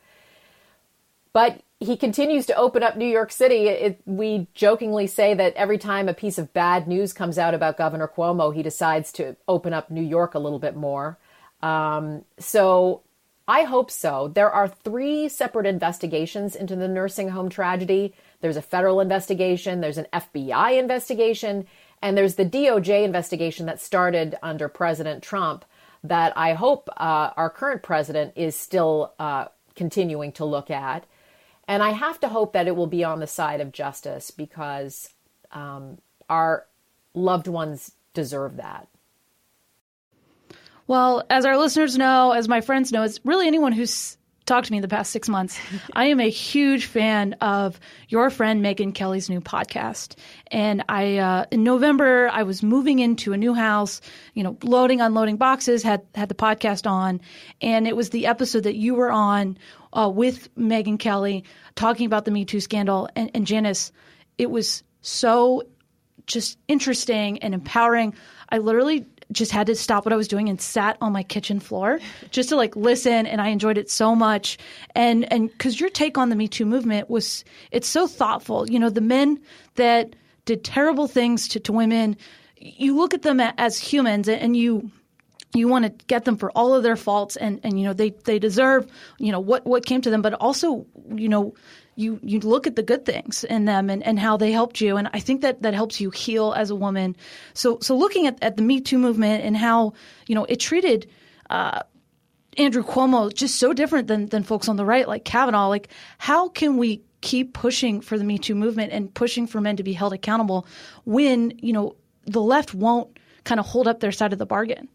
But 1.33 1.61
he 1.79 1.97
continues 1.97 2.45
to 2.45 2.55
open 2.55 2.83
up 2.83 2.95
New 2.95 3.07
York 3.07 3.31
City. 3.31 3.67
It, 3.67 4.01
we 4.05 4.47
jokingly 4.53 5.07
say 5.07 5.33
that 5.33 5.55
every 5.55 5.77
time 5.77 6.07
a 6.07 6.13
piece 6.13 6.37
of 6.37 6.53
bad 6.53 6.87
news 6.87 7.11
comes 7.11 7.37
out 7.37 7.53
about 7.53 7.77
Governor 7.77 8.07
Cuomo, 8.07 8.53
he 8.53 8.63
decides 8.63 9.11
to 9.13 9.35
open 9.47 9.73
up 9.73 9.89
New 9.89 10.03
York 10.03 10.35
a 10.35 10.39
little 10.39 10.59
bit 10.59 10.75
more. 10.75 11.17
Um, 11.61 12.23
so 12.37 13.01
I 13.47 13.63
hope 13.63 13.91
so. 13.91 14.29
There 14.33 14.51
are 14.51 14.67
three 14.67 15.27
separate 15.27 15.65
investigations 15.65 16.55
into 16.55 16.75
the 16.75 16.87
nursing 16.87 17.29
home 17.29 17.49
tragedy. 17.49 18.13
There's 18.41 18.57
a 18.57 18.61
federal 18.61 19.01
investigation, 19.01 19.81
there's 19.81 19.97
an 19.97 20.07
FBI 20.13 20.77
investigation, 20.79 21.67
and 22.03 22.17
there's 22.17 22.35
the 22.35 22.45
DOJ 22.45 23.05
investigation 23.05 23.65
that 23.65 23.79
started 23.79 24.35
under 24.43 24.67
President 24.67 25.23
Trump 25.23 25.63
that 26.03 26.37
I 26.37 26.51
hope 26.51 26.89
uh, 26.97 27.31
our 27.37 27.49
current 27.49 27.81
president 27.81 28.33
is 28.35 28.57
still 28.57 29.13
uh, 29.17 29.45
continuing 29.75 30.33
to 30.33 30.43
look 30.43 30.69
at. 30.69 31.05
And 31.65 31.81
I 31.81 31.91
have 31.91 32.19
to 32.19 32.27
hope 32.27 32.51
that 32.53 32.67
it 32.67 32.75
will 32.75 32.87
be 32.87 33.05
on 33.05 33.21
the 33.21 33.25
side 33.25 33.61
of 33.61 33.71
justice 33.71 34.31
because 34.31 35.11
um, 35.53 35.97
our 36.29 36.65
loved 37.13 37.47
ones 37.47 37.93
deserve 38.13 38.57
that. 38.57 38.89
Well, 40.87 41.23
as 41.29 41.45
our 41.45 41.57
listeners 41.57 41.97
know, 41.97 42.33
as 42.33 42.49
my 42.49 42.59
friends 42.59 42.91
know, 42.91 43.03
it's 43.03 43.21
really 43.23 43.47
anyone 43.47 43.71
who's 43.71 44.17
talked 44.45 44.67
to 44.67 44.73
me 44.73 44.79
the 44.79 44.87
past 44.87 45.11
six 45.11 45.29
months. 45.29 45.59
I 45.93 46.05
am 46.05 46.19
a 46.19 46.29
huge 46.29 46.85
fan 46.85 47.33
of 47.33 47.79
your 48.09 48.29
friend 48.29 48.63
Megyn 48.63 48.93
Kelly's 48.93 49.29
new 49.29 49.41
podcast. 49.41 50.15
And 50.47 50.83
I, 50.89 51.17
uh, 51.17 51.45
in 51.51 51.63
November, 51.63 52.29
I 52.31 52.43
was 52.43 52.61
moving 52.61 52.99
into 52.99 53.33
a 53.33 53.37
new 53.37 53.53
house, 53.53 54.01
you 54.33 54.43
know, 54.43 54.57
loading, 54.63 55.01
unloading 55.01 55.37
boxes, 55.37 55.83
had, 55.83 56.05
had 56.13 56.29
the 56.29 56.35
podcast 56.35 56.89
on. 56.89 57.21
And 57.61 57.87
it 57.87 57.95
was 57.95 58.09
the 58.09 58.27
episode 58.27 58.63
that 58.63 58.75
you 58.75 58.95
were 58.95 59.11
on 59.11 59.57
uh, 59.93 60.11
with 60.13 60.53
Megyn 60.55 60.99
Kelly 60.99 61.45
talking 61.75 62.05
about 62.05 62.25
the 62.25 62.31
Me 62.31 62.45
Too 62.45 62.59
scandal. 62.59 63.09
And, 63.15 63.31
and 63.33 63.47
Janice, 63.47 63.91
it 64.37 64.49
was 64.49 64.83
so 65.01 65.63
just 66.25 66.57
interesting 66.67 67.39
and 67.39 67.53
empowering. 67.53 68.13
I 68.49 68.59
literally 68.59 69.05
just 69.33 69.51
had 69.51 69.67
to 69.67 69.75
stop 69.75 70.05
what 70.05 70.13
I 70.13 70.15
was 70.15 70.27
doing 70.27 70.49
and 70.49 70.61
sat 70.61 70.97
on 71.01 71.11
my 71.11 71.23
kitchen 71.23 71.59
floor 71.59 71.99
just 72.31 72.49
to 72.49 72.55
like 72.55 72.75
listen 72.75 73.25
and 73.25 73.41
I 73.41 73.49
enjoyed 73.49 73.77
it 73.77 73.89
so 73.89 74.15
much. 74.15 74.57
And 74.95 75.31
and 75.31 75.55
cuz 75.57 75.79
your 75.79 75.89
take 75.89 76.17
on 76.17 76.29
the 76.29 76.35
Me 76.35 76.47
Too 76.47 76.65
movement 76.65 77.09
was 77.09 77.43
it's 77.71 77.87
so 77.87 78.07
thoughtful. 78.07 78.69
You 78.69 78.79
know 78.79 78.89
the 78.89 79.01
men 79.01 79.39
that 79.75 80.15
did 80.45 80.63
terrible 80.63 81.07
things 81.07 81.47
to, 81.49 81.59
to 81.59 81.71
women 81.71 82.17
you 82.63 82.95
look 82.95 83.13
at 83.13 83.23
them 83.23 83.41
as 83.41 83.77
humans 83.77 84.29
and 84.29 84.55
you 84.55 84.89
you 85.55 85.67
want 85.67 85.85
to 85.85 86.05
get 86.05 86.25
them 86.25 86.37
for 86.37 86.51
all 86.51 86.73
of 86.73 86.83
their 86.83 86.95
faults 86.95 87.35
and 87.35 87.59
and 87.63 87.79
you 87.79 87.85
know 87.85 87.93
they 87.93 88.11
they 88.25 88.39
deserve 88.39 88.89
you 89.17 89.31
know 89.31 89.39
what 89.39 89.65
what 89.65 89.85
came 89.85 90.01
to 90.01 90.09
them 90.09 90.21
but 90.21 90.33
also 90.33 90.85
you 91.13 91.29
know 91.29 91.53
you 91.95 92.19
you 92.23 92.39
look 92.39 92.67
at 92.67 92.75
the 92.75 92.83
good 92.83 93.05
things 93.05 93.43
in 93.43 93.65
them 93.65 93.89
and, 93.89 94.03
and 94.03 94.19
how 94.19 94.37
they 94.37 94.51
helped 94.51 94.81
you 94.81 94.97
and 94.97 95.09
I 95.13 95.19
think 95.19 95.41
that 95.41 95.61
that 95.61 95.73
helps 95.73 96.01
you 96.01 96.09
heal 96.09 96.53
as 96.53 96.69
a 96.69 96.75
woman. 96.75 97.15
So 97.53 97.79
so 97.81 97.95
looking 97.95 98.27
at, 98.27 98.37
at 98.41 98.57
the 98.57 98.63
Me 98.63 98.81
Too 98.81 98.97
movement 98.97 99.43
and 99.43 99.55
how 99.55 99.93
you 100.27 100.35
know 100.35 100.45
it 100.45 100.59
treated 100.59 101.09
uh, 101.49 101.83
Andrew 102.57 102.83
Cuomo 102.83 103.33
just 103.33 103.55
so 103.55 103.73
different 103.73 104.07
than 104.07 104.27
than 104.27 104.43
folks 104.43 104.67
on 104.67 104.75
the 104.75 104.85
right 104.85 105.07
like 105.07 105.23
Kavanaugh. 105.23 105.67
Like 105.67 105.89
how 106.17 106.49
can 106.49 106.77
we 106.77 107.03
keep 107.21 107.53
pushing 107.53 108.01
for 108.01 108.17
the 108.17 108.23
Me 108.23 108.37
Too 108.37 108.55
movement 108.55 108.91
and 108.91 109.13
pushing 109.13 109.47
for 109.47 109.61
men 109.61 109.77
to 109.77 109.83
be 109.83 109.93
held 109.93 110.13
accountable 110.13 110.65
when 111.05 111.53
you 111.59 111.73
know 111.73 111.95
the 112.25 112.41
left 112.41 112.73
won't 112.73 113.19
kind 113.43 113.59
of 113.59 113.65
hold 113.65 113.87
up 113.87 113.99
their 113.99 114.11
side 114.11 114.33
of 114.33 114.39
the 114.39 114.45
bargain? 114.45 114.87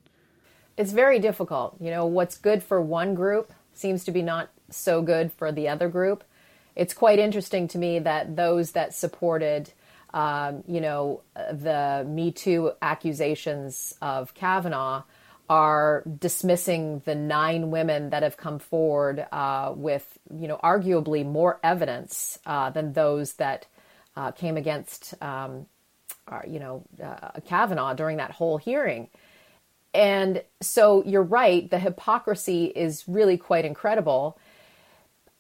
It's 0.79 0.93
very 0.93 1.19
difficult. 1.19 1.77
You 1.81 1.91
know 1.91 2.07
what's 2.07 2.39
good 2.39 2.63
for 2.63 2.81
one 2.81 3.15
group 3.15 3.53
seems 3.75 4.05
to 4.05 4.11
be 4.11 4.23
not 4.23 4.49
so 4.71 5.03
good 5.03 5.33
for 5.33 5.53
the 5.53 5.69
other 5.69 5.89
group 5.89 6.25
it's 6.79 6.95
quite 6.95 7.19
interesting 7.19 7.67
to 7.69 7.77
me 7.79 7.99
that 7.99 8.37
those 8.37 8.71
that 8.71 8.95
supported, 8.95 9.73
um, 10.15 10.63
you 10.69 10.81
know, 10.81 11.23
the 11.35 12.07
Me 12.09 12.31
Too 12.31 12.71
accusations 12.81 13.95
of 14.01 14.33
Kavanaugh 14.35 15.03
are 15.51 16.05
dismissing 16.21 17.03
the 17.05 17.17
nine 17.17 17.73
women 17.73 18.11
that 18.11 18.23
have 18.23 18.37
come 18.37 18.61
forward 18.61 19.27
uh, 19.33 19.73
with, 19.75 20.07
you 20.33 20.47
know, 20.47 20.61
arguably 20.63 21.27
more 21.27 21.59
evidence 21.65 22.39
uh, 22.47 22.71
than 22.71 22.93
those 22.93 23.33
that 23.35 23.67
uh, 24.15 24.31
came 24.31 24.57
against, 24.57 25.15
um, 25.21 25.67
uh, 26.29 26.43
you 26.47 26.61
know, 26.61 26.85
uh, 27.03 27.41
Kavanaugh 27.45 27.93
during 27.93 28.19
that 28.19 28.31
whole 28.31 28.57
hearing. 28.57 29.09
And 29.95 30.43
so 30.61 31.03
you're 31.05 31.23
right, 31.23 31.69
the 31.71 31.79
hypocrisy 31.79 32.67
is 32.67 33.05
really 33.09 33.37
quite 33.37 33.65
incredible. 33.65 34.39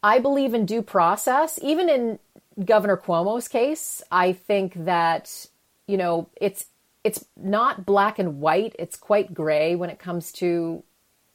I 0.02 0.18
believe 0.18 0.54
in 0.54 0.64
due 0.64 0.82
process. 0.82 1.58
Even 1.62 1.88
in 1.88 2.18
Governor 2.64 2.96
Cuomo's 2.96 3.48
case, 3.48 4.02
I 4.10 4.32
think 4.32 4.84
that, 4.84 5.46
you 5.86 5.96
know, 5.96 6.28
it's 6.40 6.66
it's 7.04 7.24
not 7.36 7.86
black 7.86 8.18
and 8.18 8.40
white. 8.40 8.74
It's 8.78 8.96
quite 8.96 9.32
gray 9.32 9.74
when 9.74 9.90
it 9.90 9.98
comes 9.98 10.32
to 10.32 10.82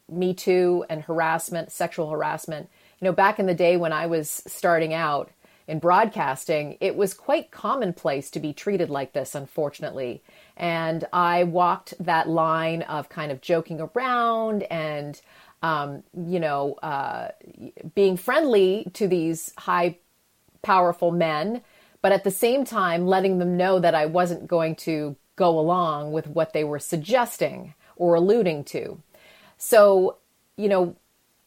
Me 0.10 0.34
Too 0.34 0.86
and 0.90 1.02
harassment, 1.04 1.72
sexual 1.72 2.10
harassment. 2.10 2.70
You 3.00 3.06
know, 3.06 3.14
back 3.14 3.40
in 3.40 3.46
the 3.46 3.56
day 3.56 3.78
when 3.78 3.94
I 3.94 4.06
was 4.06 4.44
starting 4.46 4.94
out 4.94 5.32
in 5.68 5.80
broadcasting, 5.80 6.78
it 6.82 6.96
was 6.96 7.14
quite 7.14 7.52
commonplace 7.52 8.30
to 8.32 8.40
be 8.40 8.54
treated 8.54 8.90
like 8.90 9.14
this, 9.14 9.36
unfortunately. 9.36 10.22
And 10.58 11.06
I 11.14 11.46
walked 11.46 11.94
that 12.00 12.28
line 12.28 12.82
of 12.84 13.10
kind 13.10 13.32
of 13.32 13.42
joking 13.42 13.80
around 13.80 14.64
and, 14.64 15.20
um, 15.62 16.04
you 16.28 16.40
know, 16.40 16.74
uh, 16.84 17.30
being 17.96 18.18
friendly 18.18 18.88
to 18.94 19.08
these 19.08 19.54
high, 19.58 19.98
powerful 20.62 21.12
men, 21.12 21.62
but 22.02 22.12
at 22.12 22.24
the 22.24 22.32
same 22.32 22.66
time 22.66 23.08
letting 23.08 23.40
them 23.40 23.56
know 23.56 23.80
that 23.80 23.96
I 23.96 24.06
wasn't 24.06 24.48
going 24.48 24.76
to 24.78 25.16
go 25.36 25.58
along 25.58 26.12
with 26.12 26.28
what 26.28 26.54
they 26.54 26.64
were 26.64 26.80
suggesting 26.80 27.74
or 27.96 28.16
alluding 28.16 28.66
to. 28.66 29.02
So, 29.58 30.18
you 30.58 30.68
know, 30.68 30.96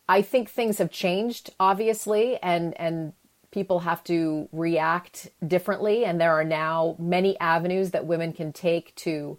I 0.08 0.22
think 0.22 0.48
things 0.48 0.78
have 0.78 0.90
changed, 0.90 1.50
obviously, 1.58 2.38
and 2.42 2.78
and 2.80 3.12
people 3.50 3.80
have 3.80 4.02
to 4.04 4.48
react 4.52 5.28
differently. 5.46 6.04
And 6.04 6.20
there 6.20 6.32
are 6.32 6.44
now 6.44 6.96
many 6.98 7.38
avenues 7.40 7.90
that 7.90 8.06
women 8.06 8.32
can 8.32 8.52
take 8.52 8.94
to 8.96 9.38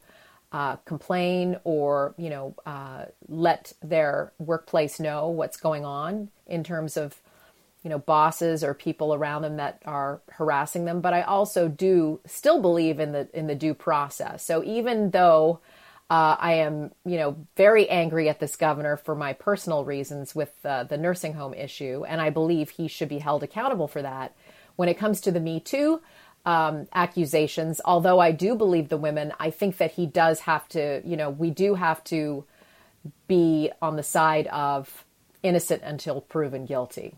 uh, 0.51 0.77
complain 0.77 1.57
or, 1.63 2.15
you 2.17 2.29
know, 2.29 2.55
uh, 2.65 3.05
let 3.27 3.73
their 3.83 4.31
workplace 4.39 4.99
know 4.99 5.27
what's 5.27 5.57
going 5.57 5.85
on 5.85 6.29
in 6.45 6.63
terms 6.63 6.97
of, 6.97 7.21
you 7.83 7.89
know, 7.89 7.99
bosses 7.99 8.63
or 8.63 8.73
people 8.73 9.13
around 9.13 9.41
them 9.41 9.57
that 9.57 9.81
are 9.85 10.21
harassing 10.29 10.85
them. 10.85 11.01
But 11.01 11.13
I 11.13 11.21
also 11.21 11.67
do 11.67 12.19
still 12.25 12.61
believe 12.61 12.99
in 12.99 13.11
the 13.11 13.27
in 13.33 13.47
the 13.47 13.55
due 13.55 13.73
process. 13.73 14.43
So 14.43 14.63
even 14.63 15.11
though 15.11 15.59
uh, 16.09 16.37
I 16.39 16.53
am, 16.53 16.91
you 17.05 17.17
know, 17.17 17.35
very 17.57 17.89
angry 17.89 18.29
at 18.29 18.39
this 18.39 18.55
governor 18.55 18.95
for 18.95 19.13
my 19.13 19.33
personal 19.33 19.83
reasons 19.83 20.33
with 20.33 20.53
uh, 20.63 20.85
the 20.85 20.97
nursing 20.97 21.33
home 21.33 21.53
issue, 21.53 22.05
and 22.07 22.21
I 22.21 22.29
believe 22.29 22.69
he 22.69 22.87
should 22.87 23.09
be 23.09 23.19
held 23.19 23.43
accountable 23.43 23.87
for 23.87 24.01
that. 24.01 24.33
When 24.77 24.87
it 24.87 24.97
comes 24.97 25.19
to 25.21 25.31
the 25.31 25.41
Me 25.41 25.59
Too 25.59 26.01
um, 26.45 26.87
accusations, 26.93 27.81
although 27.83 28.19
I 28.19 28.31
do 28.31 28.55
believe 28.55 28.87
the 28.87 28.97
women, 28.97 29.33
I 29.39 29.49
think 29.49 29.77
that 29.77 29.91
he 29.91 30.05
does 30.05 30.41
have 30.41 30.67
to, 30.69 31.01
you 31.03 31.17
know, 31.17 31.29
we 31.29 31.49
do 31.49 31.75
have 31.75 32.01
to 32.05 32.45
be 33.27 33.69
on 33.81 33.97
the 33.97 34.03
side 34.03 34.47
of 34.47 35.05
innocent 35.43 35.83
until 35.83 36.21
proven 36.21 36.65
guilty. 36.65 37.15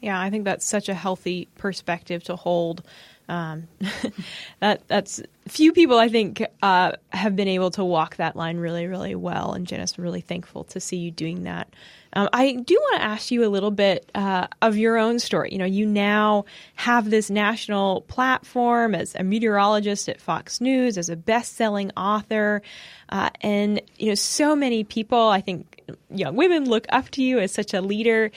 Yeah, 0.00 0.20
I 0.20 0.30
think 0.30 0.44
that's 0.44 0.64
such 0.64 0.88
a 0.88 0.94
healthy 0.94 1.48
perspective 1.56 2.22
to 2.24 2.36
hold. 2.36 2.84
Um, 3.28 3.68
that 4.60 4.82
that's 4.88 5.20
few 5.48 5.72
people 5.72 5.98
I 5.98 6.08
think 6.08 6.44
uh, 6.62 6.92
have 7.10 7.36
been 7.36 7.48
able 7.48 7.70
to 7.72 7.84
walk 7.84 8.16
that 8.16 8.36
line 8.36 8.58
really, 8.58 8.86
really 8.86 9.14
well. 9.14 9.52
And 9.52 9.66
Janice, 9.66 9.98
really 9.98 10.20
thankful 10.20 10.64
to 10.64 10.80
see 10.80 10.96
you 10.96 11.10
doing 11.10 11.44
that. 11.44 11.72
Um, 12.14 12.28
I 12.32 12.52
do 12.52 12.74
want 12.74 13.00
to 13.00 13.06
ask 13.06 13.30
you 13.30 13.44
a 13.44 13.50
little 13.50 13.70
bit 13.70 14.10
uh, 14.14 14.46
of 14.62 14.76
your 14.76 14.96
own 14.96 15.18
story. 15.18 15.50
You 15.52 15.58
know, 15.58 15.66
you 15.66 15.84
now 15.84 16.46
have 16.74 17.10
this 17.10 17.28
national 17.28 18.02
platform 18.02 18.94
as 18.94 19.14
a 19.14 19.22
meteorologist 19.22 20.08
at 20.08 20.20
Fox 20.20 20.60
News, 20.60 20.96
as 20.96 21.10
a 21.10 21.16
best-selling 21.16 21.90
author, 21.96 22.62
uh, 23.10 23.30
and 23.42 23.82
you 23.98 24.08
know, 24.08 24.14
so 24.14 24.56
many 24.56 24.84
people. 24.84 25.28
I 25.28 25.42
think 25.42 25.82
young 26.10 26.34
women 26.34 26.68
look 26.68 26.86
up 26.88 27.10
to 27.10 27.22
you 27.22 27.38
as 27.38 27.52
such 27.52 27.74
a 27.74 27.80
leader 27.80 28.30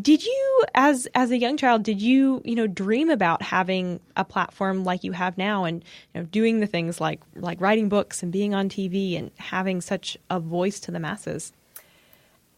did 0.00 0.24
you 0.24 0.64
as 0.74 1.08
as 1.14 1.30
a 1.30 1.38
young 1.38 1.56
child 1.56 1.82
did 1.82 2.00
you 2.00 2.40
you 2.44 2.54
know 2.54 2.66
dream 2.66 3.10
about 3.10 3.42
having 3.42 3.98
a 4.16 4.24
platform 4.24 4.84
like 4.84 5.02
you 5.02 5.12
have 5.12 5.36
now 5.36 5.64
and 5.64 5.84
you 6.14 6.20
know 6.20 6.26
doing 6.26 6.60
the 6.60 6.66
things 6.66 7.00
like 7.00 7.20
like 7.34 7.60
writing 7.60 7.88
books 7.88 8.22
and 8.22 8.30
being 8.30 8.54
on 8.54 8.68
TV 8.68 9.18
and 9.18 9.32
having 9.38 9.80
such 9.80 10.16
a 10.30 10.38
voice 10.38 10.78
to 10.78 10.92
the 10.92 11.00
masses 11.00 11.52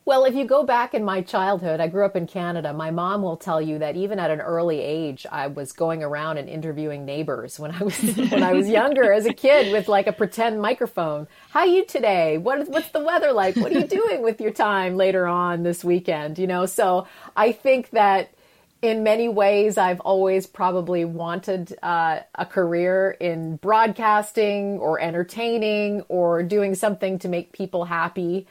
well, 0.04 0.24
if 0.24 0.34
you 0.34 0.44
go 0.44 0.64
back 0.64 0.94
in 0.94 1.04
my 1.04 1.20
childhood, 1.22 1.78
I 1.80 1.86
grew 1.86 2.04
up 2.04 2.16
in 2.16 2.26
Canada. 2.26 2.72
My 2.72 2.90
mom 2.90 3.22
will 3.22 3.36
tell 3.36 3.60
you 3.62 3.78
that 3.78 3.96
even 3.96 4.18
at 4.18 4.30
an 4.30 4.40
early 4.40 4.80
age, 4.80 5.26
I 5.30 5.46
was 5.46 5.72
going 5.72 6.02
around 6.02 6.38
and 6.38 6.48
interviewing 6.48 7.04
neighbors 7.04 7.60
when 7.60 7.70
I 7.70 7.84
was 7.84 7.98
when 8.16 8.42
I 8.42 8.52
was 8.52 8.68
younger 8.68 9.12
as 9.12 9.26
a 9.26 9.32
kid 9.32 9.72
with 9.72 9.86
like 9.86 10.08
a 10.08 10.12
pretend 10.12 10.60
microphone. 10.60 11.28
How 11.50 11.60
are 11.60 11.66
you 11.66 11.84
today? 11.84 12.36
What 12.38 12.68
what's 12.68 12.88
the 12.90 13.00
weather 13.00 13.32
like? 13.32 13.54
What 13.54 13.70
are 13.70 13.78
you 13.78 13.86
doing 13.86 14.22
with 14.22 14.40
your 14.40 14.50
time 14.50 14.96
later 14.96 15.26
on 15.26 15.62
this 15.62 15.84
weekend? 15.84 16.38
You 16.38 16.48
know, 16.48 16.66
so 16.66 17.06
I 17.36 17.52
think 17.52 17.90
that 17.90 18.34
in 18.82 19.04
many 19.04 19.28
ways, 19.28 19.78
I've 19.78 20.00
always 20.00 20.48
probably 20.48 21.04
wanted 21.04 21.78
uh, 21.80 22.18
a 22.34 22.44
career 22.44 23.12
in 23.20 23.54
broadcasting 23.56 24.78
or 24.78 25.00
entertaining 25.00 26.02
or 26.08 26.42
doing 26.42 26.74
something 26.74 27.20
to 27.20 27.28
make 27.28 27.52
people 27.52 27.84
happy. 27.84 28.48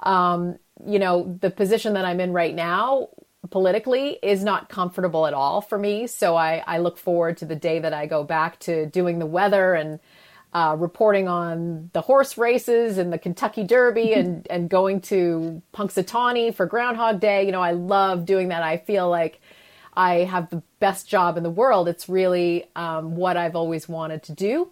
Um, 0.00 0.58
you 0.84 0.98
know, 0.98 1.36
the 1.40 1.50
position 1.50 1.94
that 1.94 2.04
I'm 2.04 2.20
in 2.20 2.32
right 2.32 2.54
now 2.54 3.08
politically 3.50 4.18
is 4.22 4.42
not 4.42 4.68
comfortable 4.68 5.26
at 5.26 5.34
all 5.34 5.60
for 5.60 5.78
me. 5.78 6.06
So 6.06 6.36
I, 6.36 6.62
I 6.66 6.78
look 6.78 6.98
forward 6.98 7.36
to 7.38 7.44
the 7.44 7.56
day 7.56 7.78
that 7.78 7.92
I 7.92 8.06
go 8.06 8.24
back 8.24 8.58
to 8.60 8.86
doing 8.86 9.18
the 9.18 9.26
weather 9.26 9.74
and 9.74 10.00
uh, 10.52 10.74
reporting 10.78 11.28
on 11.28 11.90
the 11.92 12.00
horse 12.00 12.38
races 12.38 12.98
and 12.98 13.12
the 13.12 13.18
Kentucky 13.18 13.64
Derby 13.64 14.12
and, 14.14 14.46
and 14.50 14.68
going 14.68 15.00
to 15.02 15.62
Punxsutawney 15.72 16.54
for 16.54 16.66
Groundhog 16.66 17.20
Day. 17.20 17.44
You 17.46 17.52
know, 17.52 17.62
I 17.62 17.72
love 17.72 18.26
doing 18.26 18.48
that. 18.48 18.62
I 18.62 18.78
feel 18.78 19.08
like 19.08 19.40
I 19.94 20.24
have 20.24 20.50
the 20.50 20.62
best 20.78 21.08
job 21.08 21.36
in 21.36 21.42
the 21.42 21.50
world. 21.50 21.88
It's 21.88 22.08
really 22.08 22.66
um, 22.76 23.16
what 23.16 23.36
I've 23.36 23.56
always 23.56 23.88
wanted 23.88 24.22
to 24.24 24.32
do. 24.32 24.70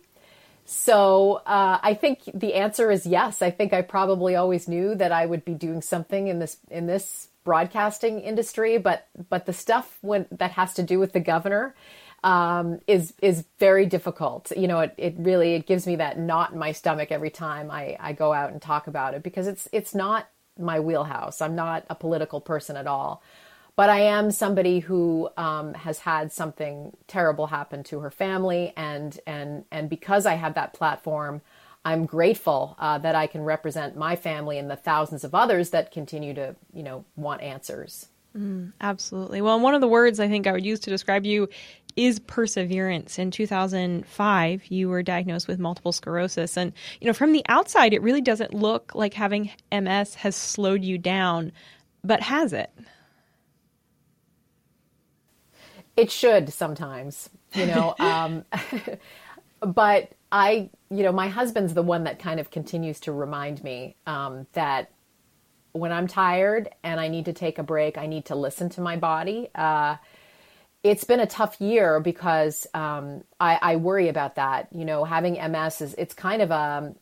So 0.65 1.43
uh, 1.47 1.79
I 1.83 1.95
think 1.95 2.21
the 2.33 2.55
answer 2.55 2.91
is 2.91 3.07
yes. 3.07 3.43
I 3.43 3.51
think 3.51 3.73
I 3.73 3.83
probably 3.83 4.35
always 4.35 4.67
knew 4.67 4.95
that 4.95 5.13
I 5.13 5.27
would 5.27 5.45
be 5.45 5.55
doing 5.55 5.83
something 5.83 6.29
in 6.29 6.39
this 6.39 6.57
in 6.71 6.87
this 6.87 7.29
broadcasting 7.45 8.21
industry, 8.21 8.79
but 8.79 9.07
but 9.29 9.47
the 9.47 9.53
stuff 9.53 9.99
when 10.01 10.27
that 10.33 10.53
has 10.53 10.75
to 10.75 10.83
do 10.83 10.99
with 10.99 11.13
the 11.13 11.21
governor 11.21 11.75
um, 12.25 12.81
is 12.87 13.13
is 13.21 13.45
very 13.59 13.85
difficult. 13.85 14.53
You 14.57 14.67
know, 14.67 14.81
it, 14.81 14.95
it 14.97 15.15
really 15.19 15.55
it 15.55 15.67
gives 15.67 15.87
me 15.87 15.97
that 15.97 16.19
knot 16.19 16.53
in 16.53 16.59
my 16.59 16.73
stomach 16.73 17.13
every 17.13 17.31
time 17.31 17.71
I, 17.71 17.97
I 18.01 18.15
go 18.15 18.33
out 18.33 18.51
and 18.51 18.61
talk 18.61 18.87
about 18.87 19.13
it 19.13 19.23
because 19.23 19.47
it's 19.47 19.69
it's 19.71 19.95
not 19.95 20.29
my 20.59 20.81
wheelhouse. 20.81 21.43
I'm 21.43 21.55
not 21.55 21.85
a 21.91 21.95
political 21.95 22.41
person 22.41 22.77
at 22.77 22.87
all 22.87 23.23
but 23.77 23.91
I 23.91 24.01
am 24.01 24.31
somebody 24.31 24.79
who 24.79 25.29
um, 25.37 25.75
has 25.75 25.99
had 25.99 26.33
something 26.33 26.97
terrible 27.07 27.47
happen 27.47 27.83
to 27.85 28.01
her 28.01 28.11
family, 28.11 28.73
and 28.77 29.19
and 29.27 29.65
and 29.71 29.89
because 29.91 30.27
I 30.27 30.35
have 30.35 30.55
that 30.55 30.75
platform, 30.75 31.43
I'm 31.85 32.07
grateful 32.07 32.77
uh, 32.79 32.99
that 32.99 33.15
I 33.15 33.27
can 33.27 33.43
represent 33.43 33.97
my 33.97 34.17
family 34.17 34.59
and 34.59 34.71
the 34.71 34.77
thousands 34.77 35.25
of 35.25 35.35
others 35.35 35.71
that 35.71 35.91
continue 35.91 36.35
to 36.35 36.55
you 36.73 36.83
know 36.83 37.05
want 37.17 37.43
answers. 37.43 38.09
Mm, 38.37 38.73
absolutely. 38.81 39.41
Well, 39.41 39.61
one 39.61 39.75
of 39.75 39.81
the 39.81 39.89
words 39.89 40.19
I 40.19 40.29
think 40.29 40.47
I 40.47 40.53
would 40.53 40.67
use 40.67 40.81
to 40.81 40.91
describe 40.91 41.25
you 41.25 41.49
is 41.97 42.19
perseverance. 42.19 43.19
In 43.19 43.31
2005, 43.31 44.67
you 44.67 44.89
were 44.89 45.03
diagnosed 45.03 45.47
with 45.47 45.61
multiple 45.61 45.93
sclerosis. 45.93 46.57
And, 46.57 46.73
you 47.01 47.07
know, 47.07 47.13
from 47.13 47.33
the 47.33 47.45
outside, 47.49 47.93
it 47.93 48.03
really 48.03 48.21
doesn't 48.21 48.53
look 48.53 48.93
like 48.97 49.15
having 49.15 49.51
MS 49.71 50.17
has 50.17 50.35
slowed 50.35 50.83
you 50.83 50.99
down, 50.99 51.53
but 52.03 52.21
has 52.21 52.53
it? 52.53 52.71
It 55.97 56.11
should 56.11 56.53
sometimes, 56.53 57.31
you 57.55 57.67
know. 57.67 57.95
um, 58.01 58.45
but 59.61 60.13
I, 60.33 60.71
you 60.91 61.03
know, 61.03 61.13
my 61.13 61.29
husband's 61.29 61.75
the 61.75 61.83
one 61.83 62.05
that 62.05 62.19
kind 62.19 62.41
of 62.41 62.51
continues 62.51 63.01
to 63.01 63.13
remind 63.13 63.63
me 63.63 63.97
um, 64.07 64.47
that 64.53 64.91
when 65.73 65.93
I'm 65.93 66.07
tired 66.07 66.69
and 66.83 67.01
I 67.01 67.09
need 67.09 67.25
to 67.27 67.33
take 67.33 67.59
a 67.59 67.63
break, 67.63 67.99
I 67.99 68.07
need 68.07 68.27
to 68.27 68.37
listen 68.37 68.69
to 68.71 68.81
my 68.81 68.97
body. 68.97 69.49
Uh, 69.55 69.97
it's 70.85 71.05
been 71.05 71.21
a 71.21 71.27
tough 71.27 71.61
year 71.61 71.99
because 71.99 72.67
um, 72.75 73.25
I, 73.41 73.59
I, 73.61 73.77
worry 73.77 74.09
about 74.09 74.37
that. 74.37 74.69
You 74.71 74.85
know, 74.85 75.05
having 75.05 75.35
MS 75.35 75.81
is 75.81 75.95
it's 75.97 76.15
kind 76.15 76.43
of 76.43 76.51
a 76.51 76.95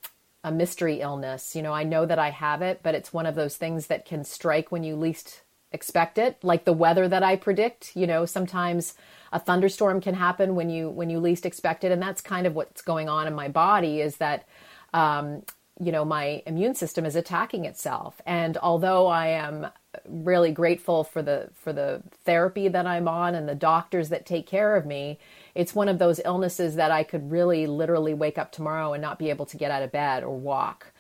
a 0.45 0.53
mystery 0.53 1.01
illness. 1.01 1.55
You 1.55 1.63
know, 1.63 1.73
I 1.73 1.85
know 1.85 2.07
that 2.07 2.19
I 2.19 2.31
have 2.31 2.63
it, 2.63 2.81
but 2.83 2.95
it's 2.95 3.13
one 3.13 3.27
of 3.27 3.35
those 3.35 3.57
things 3.57 3.89
that 3.89 4.05
can 4.05 4.25
strike 4.25 4.73
when 4.73 4.85
you 4.85 4.97
least 4.97 5.43
expect 5.73 6.19
it 6.19 6.37
like 6.43 6.65
the 6.65 6.73
weather 6.73 7.09
that 7.09 7.23
i 7.23 7.37
predict 7.37 7.97
you 7.97 8.07
know 8.07 8.25
sometimes 8.25 8.95
a 9.33 9.39
thunderstorm 9.39 10.01
can 10.01 10.15
happen 10.15 10.55
when 10.55 10.69
you 10.69 10.91
when 10.91 11.11
you 11.11 11.19
least 11.19 11.47
expect 11.47 11.85
it. 11.85 11.91
And 11.91 12.01
that's 12.01 12.21
kind 12.21 12.47
of 12.47 12.55
what's 12.55 12.83
going 12.83 13.09
on 13.09 13.27
in 13.27 13.35
my 13.35 13.49
body 13.49 14.01
is 14.01 14.19
that 14.19 14.47
um, 14.93 15.43
you 15.81 15.91
know 15.91 16.05
my 16.05 16.43
immune 16.47 16.75
system 16.75 17.07
is 17.07 17.17
attacking 17.17 17.65
itself. 17.65 18.21
And 18.27 18.59
although 18.59 19.07
i 19.07 19.29
am 19.29 19.69
really 20.09 20.53
grateful 20.53 21.05
for 21.05 21.23
the 21.23 21.51
for 21.55 21.73
the 21.73 22.03
therapy 22.25 22.67
that 22.67 22.87
i'm 22.87 23.07
on 23.07 23.35
and 23.35 23.47
the 23.47 23.55
doctors 23.55 24.09
that 24.09 24.25
take 24.25 24.47
care 24.47 24.75
of 24.75 24.87
me 24.87 25.19
it's 25.55 25.75
one 25.75 25.87
of 25.87 25.99
those 25.99 26.19
illnesses 26.25 26.77
that 26.77 26.91
i 26.91 27.03
could 27.03 27.31
really 27.31 27.67
literally 27.67 28.15
wake 28.15 28.39
up 28.39 28.51
tomorrow 28.51 28.95
and 28.95 29.03
not 29.03 29.19
be 29.19 29.29
able 29.29 29.45
to 29.45 29.59
get 29.59 29.71
out 29.71 29.83
of 29.83 29.93
bed 29.93 30.25
or 30.25 30.37
walk. 30.37 30.93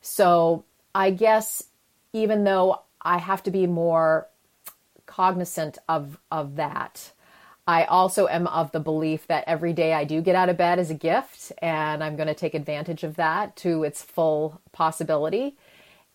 So 0.00 0.64
i 0.94 1.10
guess 1.10 1.62
even 2.12 2.42
though 2.44 2.82
I 3.02 3.18
have 3.18 3.42
to 3.44 3.50
be 3.50 3.66
more 3.66 4.28
cognizant 5.06 5.78
of 5.88 6.18
of 6.30 6.56
that. 6.56 7.12
I 7.66 7.84
also 7.84 8.28
am 8.28 8.46
of 8.48 8.72
the 8.72 8.80
belief 8.80 9.26
that 9.28 9.44
every 9.46 9.72
day 9.72 9.94
I 9.94 10.04
do 10.04 10.20
get 10.22 10.34
out 10.36 10.48
of 10.48 10.56
bed 10.56 10.78
is 10.80 10.90
a 10.90 10.94
gift 10.94 11.52
and 11.62 12.02
I'm 12.04 12.16
going 12.16 12.28
to 12.28 12.34
take 12.34 12.54
advantage 12.54 13.04
of 13.04 13.16
that 13.16 13.56
to 13.58 13.84
its 13.84 14.02
full 14.02 14.60
possibility. 14.72 15.56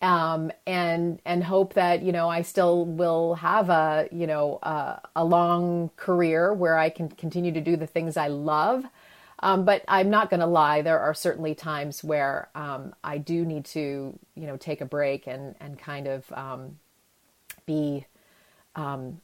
um, 0.00 0.52
and 0.66 1.20
and 1.24 1.42
hope 1.44 1.74
that 1.74 2.02
you 2.02 2.12
know 2.12 2.28
I 2.28 2.42
still 2.42 2.84
will 2.86 3.34
have 3.36 3.68
a 3.70 4.08
you 4.12 4.26
know 4.26 4.58
a, 4.62 5.00
a 5.16 5.24
long 5.24 5.90
career 5.96 6.52
where 6.54 6.78
I 6.78 6.90
can 6.90 7.08
continue 7.10 7.52
to 7.52 7.60
do 7.60 7.76
the 7.76 7.86
things 7.86 8.16
I 8.16 8.28
love. 8.28 8.84
Um, 9.40 9.64
but 9.64 9.84
I'm 9.86 10.10
not 10.10 10.30
going 10.30 10.40
to 10.40 10.46
lie. 10.46 10.82
There 10.82 10.98
are 10.98 11.14
certainly 11.14 11.54
times 11.54 12.02
where 12.02 12.48
um, 12.54 12.94
I 13.04 13.18
do 13.18 13.44
need 13.44 13.66
to, 13.66 14.18
you 14.34 14.46
know, 14.46 14.56
take 14.56 14.80
a 14.80 14.86
break 14.86 15.26
and 15.26 15.54
and 15.60 15.78
kind 15.78 16.08
of 16.08 16.32
um, 16.32 16.78
be 17.66 18.06
um, 18.74 19.20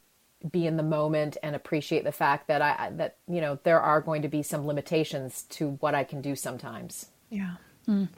be 0.51 0.67
in 0.67 0.77
the 0.77 0.83
moment 0.83 1.37
and 1.43 1.57
appreciate 1.57 2.05
the 2.05 2.13
fact 2.13 2.49
that 2.49 2.63
I 2.63 2.91
that 2.97 3.17
you 3.29 3.41
know 3.41 3.59
there 3.65 3.81
are 3.81 4.01
going 4.01 4.23
to 4.23 4.29
be 4.29 4.43
some 4.43 4.67
limitations 4.67 5.43
to 5.51 5.71
what 5.81 5.95
I 5.95 6.05
can 6.05 6.21
do 6.21 6.37
sometimes. 6.37 7.07
Yeah. 7.31 7.55
Mm. 7.89 8.09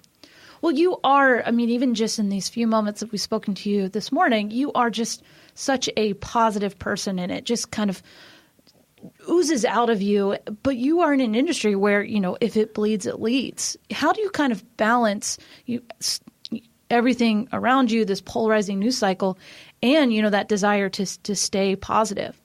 Well, 0.63 0.73
you 0.73 0.99
are. 1.05 1.43
I 1.45 1.51
mean, 1.51 1.71
even 1.71 1.95
just 1.95 2.19
in 2.19 2.29
these 2.29 2.49
few 2.49 2.67
moments 2.67 3.01
that 3.01 3.13
we've 3.13 3.21
spoken 3.21 3.55
to 3.55 3.71
you 3.71 3.89
this 3.89 4.11
morning, 4.11 4.51
you 4.51 4.73
are 4.73 4.91
just 4.91 5.23
such 5.55 5.89
a 5.97 6.15
positive 6.15 6.79
person, 6.79 7.19
and 7.19 7.31
it 7.31 7.45
just 7.45 7.71
kind 7.71 7.91
of 7.91 8.03
oozes 9.29 9.65
out 9.65 9.91
of 9.91 10.03
you. 10.03 10.37
But 10.63 10.77
you 10.77 11.01
are 11.01 11.13
in 11.13 11.21
an 11.21 11.35
industry 11.35 11.75
where 11.75 12.03
you 12.03 12.21
know 12.21 12.37
if 12.41 12.57
it 12.57 12.75
bleeds, 12.75 13.07
it 13.07 13.21
leads. 13.21 13.77
How 13.91 14.13
do 14.13 14.21
you 14.21 14.31
kind 14.31 14.53
of 14.53 14.77
balance 14.77 15.39
you 15.65 15.83
everything 16.91 17.49
around 17.53 17.91
you, 17.91 18.05
this 18.05 18.21
polarizing 18.21 18.79
news 18.79 18.97
cycle, 18.97 19.39
and 19.83 20.13
you 20.13 20.23
know 20.23 20.31
that 20.31 20.49
desire 20.49 20.89
to 20.91 21.23
to 21.23 21.35
stay 21.35 21.77
positive? 21.77 22.41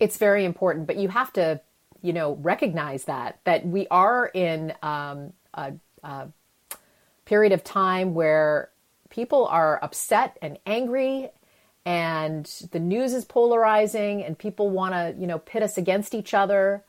It's 0.00 0.16
very 0.16 0.44
important, 0.44 0.86
but 0.86 0.96
you 0.96 1.08
have 1.08 1.32
to 1.34 1.60
you 2.02 2.12
know 2.12 2.34
recognize 2.36 3.04
that 3.04 3.40
that 3.44 3.66
we 3.66 3.86
are 3.90 4.30
in 4.32 4.74
um, 4.82 5.32
a, 5.54 5.74
a 6.02 6.28
period 7.24 7.52
of 7.52 7.64
time 7.64 8.14
where 8.14 8.70
people 9.10 9.46
are 9.46 9.78
upset 9.82 10.36
and 10.42 10.58
angry 10.66 11.30
and 11.84 12.46
the 12.72 12.80
news 12.80 13.12
is 13.12 13.24
polarizing 13.24 14.24
and 14.24 14.38
people 14.38 14.70
want 14.70 14.94
to 14.94 15.14
you 15.20 15.26
know 15.26 15.38
pit 15.38 15.62
us 15.62 15.76
against 15.76 16.14
each 16.14 16.34
other. 16.34 16.84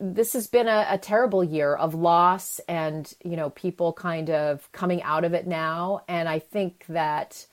This 0.00 0.32
has 0.32 0.48
been 0.48 0.66
a, 0.66 0.86
a, 0.90 0.98
terrible 0.98 1.44
year 1.44 1.74
of 1.74 1.94
loss 1.94 2.60
and 2.68 3.12
you 3.24 3.36
know 3.36 3.50
people 3.50 3.92
kind 3.92 4.30
of 4.30 4.70
coming 4.72 5.02
out 5.02 5.24
of 5.24 5.34
it 5.34 5.46
now. 5.46 6.02
And 6.08 6.28
i 6.28 6.38
think 6.38 6.84
that 6.88 7.46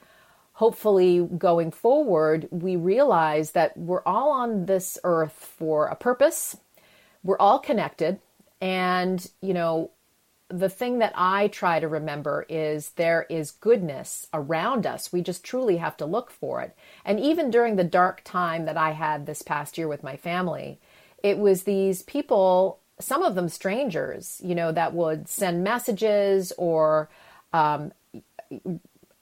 hopefully 0.53 1.27
going 1.37 1.71
forward 1.71 2.47
we 2.51 2.75
realize 2.75 3.51
that 3.51 3.77
we're 3.77 4.03
all 4.05 4.31
on 4.31 4.65
this 4.65 4.97
earth 5.03 5.53
for 5.57 5.87
a 5.87 5.95
purpose. 5.95 6.57
We're 7.23 7.39
all 7.39 7.59
connected. 7.59 8.19
And 8.59 9.25
you 9.41 9.53
know 9.53 9.91
the 10.51 10.69
thing 10.69 10.99
that 10.99 11.13
I 11.15 11.47
try 11.47 11.79
to 11.79 11.87
remember 11.87 12.45
is 12.49 12.91
there 12.91 13.25
is 13.29 13.51
goodness 13.51 14.27
around 14.33 14.85
us. 14.85 15.11
We 15.11 15.21
just 15.21 15.43
truly 15.43 15.77
have 15.77 15.97
to 15.97 16.05
look 16.05 16.31
for 16.31 16.61
it. 16.61 16.75
And 17.05 17.19
even 17.19 17.51
during 17.51 17.75
the 17.75 17.83
dark 17.83 18.21
time 18.23 18.65
that 18.65 18.77
I 18.77 18.91
had 18.91 19.25
this 19.25 19.41
past 19.41 19.77
year 19.77 19.87
with 19.87 20.03
my 20.03 20.17
family, 20.17 20.79
it 21.23 21.37
was 21.37 21.63
these 21.63 22.01
people, 22.01 22.79
some 22.99 23.23
of 23.23 23.35
them 23.35 23.49
strangers, 23.49 24.41
you 24.43 24.55
know, 24.55 24.71
that 24.71 24.93
would 24.93 25.27
send 25.27 25.63
messages 25.63 26.51
or 26.57 27.09
um, 27.53 27.91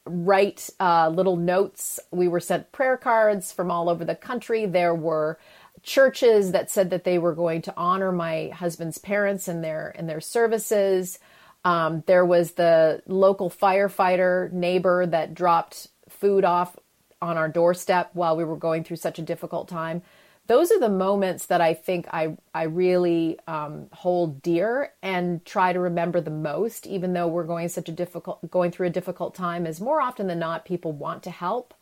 write 0.06 0.70
uh, 0.80 1.10
little 1.10 1.36
notes. 1.36 2.00
We 2.12 2.28
were 2.28 2.40
sent 2.40 2.72
prayer 2.72 2.98
cards 2.98 3.52
from 3.52 3.70
all 3.70 3.90
over 3.90 4.04
the 4.04 4.16
country. 4.16 4.66
There 4.66 4.96
were 4.96 5.38
churches 5.84 6.52
that 6.52 6.70
said 6.70 6.90
that 6.90 7.04
they 7.04 7.18
were 7.18 7.36
going 7.36 7.62
to 7.64 7.74
honor 7.76 8.12
my 8.12 8.50
husband's 8.50 8.98
parents 8.98 9.48
in 9.48 9.62
their 9.62 9.92
in 9.92 10.08
their 10.08 10.22
services. 10.22 11.20
Um, 11.66 12.04
there 12.08 12.26
was 12.26 12.54
the 12.54 13.02
local 13.06 13.50
firefighter 13.50 14.52
neighbor 14.52 15.06
that 15.06 15.34
dropped 15.34 15.88
food 16.08 16.46
off 16.46 16.78
on 17.22 17.38
our 17.38 17.50
doorstep 17.50 18.12
while 18.14 18.38
we 18.38 18.46
were 18.46 18.56
going 18.56 18.84
through 18.84 18.98
such 18.98 19.20
a 19.20 19.24
difficult 19.24 19.68
time. 19.68 20.02
Those 20.48 20.72
are 20.72 20.80
the 20.80 20.90
moments 20.90 21.46
that 21.48 21.62
I 21.62 21.76
think 21.76 22.08
I 22.12 22.36
I 22.56 22.64
really 22.64 23.38
um, 23.48 23.88
hold 23.92 24.42
dear 24.42 24.94
and 25.04 25.46
try 25.46 25.74
to 25.74 25.80
remember 25.80 26.22
the 26.22 26.32
most, 26.32 26.88
even 26.88 27.14
though 27.14 27.28
we're 27.28 27.44
going 27.44 27.70
such 27.70 27.88
a 27.88 27.92
difficult 27.92 28.50
going 28.50 28.72
through 28.72 28.88
a 28.88 28.92
difficult 28.92 29.36
time. 29.36 29.68
Is 29.68 29.80
more 29.80 30.02
often 30.02 30.28
than 30.28 30.40
not, 30.40 30.66
people 30.66 30.92
want 30.92 31.24
to 31.24 31.30
help, 31.30 31.76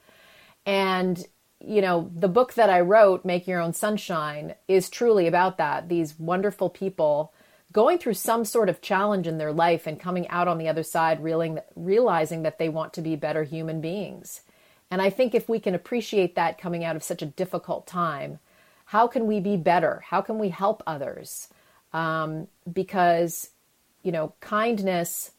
and 0.65 1.25
you 1.59 1.81
know, 1.81 2.11
the 2.15 2.27
book 2.27 2.53
that 2.53 2.69
I 2.69 2.81
wrote, 2.81 3.25
Make 3.25 3.47
Your 3.47 3.59
Own 3.59 3.73
Sunshine, 3.73 4.55
is 4.67 4.89
truly 4.89 5.27
about 5.27 5.57
that. 5.57 5.89
These 5.89 6.19
wonderful 6.19 6.69
people 6.69 7.33
going 7.73 7.97
through 7.97 8.13
some 8.13 8.45
sort 8.45 8.69
of 8.69 8.81
challenge 8.81 9.27
in 9.27 9.37
their 9.37 9.51
life 9.51 9.87
and 9.87 9.99
coming 9.99 10.27
out 10.29 10.47
on 10.47 10.57
the 10.57 10.69
other 10.69 10.83
side 10.83 11.21
realizing 11.21 12.43
that 12.43 12.57
they 12.59 12.69
want 12.69 12.93
to 12.93 13.01
be 13.01 13.15
better 13.15 13.43
human 13.43 13.81
beings. 13.81 14.41
And 14.89 15.01
I 15.01 15.09
think 15.09 15.35
if 15.35 15.49
we 15.49 15.59
can 15.59 15.75
appreciate 15.75 16.35
that 16.35 16.57
coming 16.57 16.83
out 16.83 16.95
of 16.95 17.03
such 17.03 17.21
a 17.21 17.25
difficult 17.25 17.85
time, 17.85 18.39
how 18.85 19.07
can 19.07 19.27
we 19.27 19.39
be 19.41 19.57
better? 19.57 20.01
How 20.07 20.21
can 20.21 20.39
we 20.39 20.49
help 20.49 20.81
others? 20.87 21.49
Um, 21.91 22.47
because, 22.71 23.49
you 24.01 24.13
know, 24.13 24.33
kindness 24.39 25.31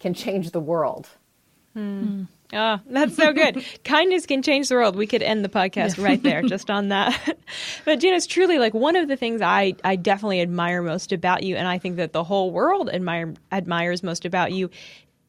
can 0.00 0.14
change 0.14 0.52
the 0.52 0.60
world. 0.60 1.08
Mm. 1.76 2.28
Oh, 2.54 2.80
that's 2.86 3.16
so 3.16 3.32
good. 3.32 3.64
Kindness 3.84 4.26
can 4.26 4.42
change 4.42 4.68
the 4.68 4.76
world. 4.76 4.94
We 4.94 5.06
could 5.06 5.22
end 5.22 5.44
the 5.44 5.48
podcast 5.48 6.02
right 6.02 6.22
there 6.22 6.42
just 6.42 6.70
on 6.70 6.88
that. 6.88 7.36
but 7.84 7.98
Gina, 7.98 8.16
it's 8.16 8.26
truly 8.26 8.58
like 8.58 8.74
one 8.74 8.94
of 8.94 9.08
the 9.08 9.16
things 9.16 9.42
I, 9.42 9.74
I 9.82 9.96
definitely 9.96 10.40
admire 10.40 10.80
most 10.80 11.12
about 11.12 11.42
you, 11.42 11.56
and 11.56 11.66
I 11.66 11.78
think 11.78 11.96
that 11.96 12.12
the 12.12 12.22
whole 12.22 12.52
world 12.52 12.88
admire, 12.88 13.34
admires 13.50 14.02
most 14.02 14.24
about 14.24 14.52
you, 14.52 14.70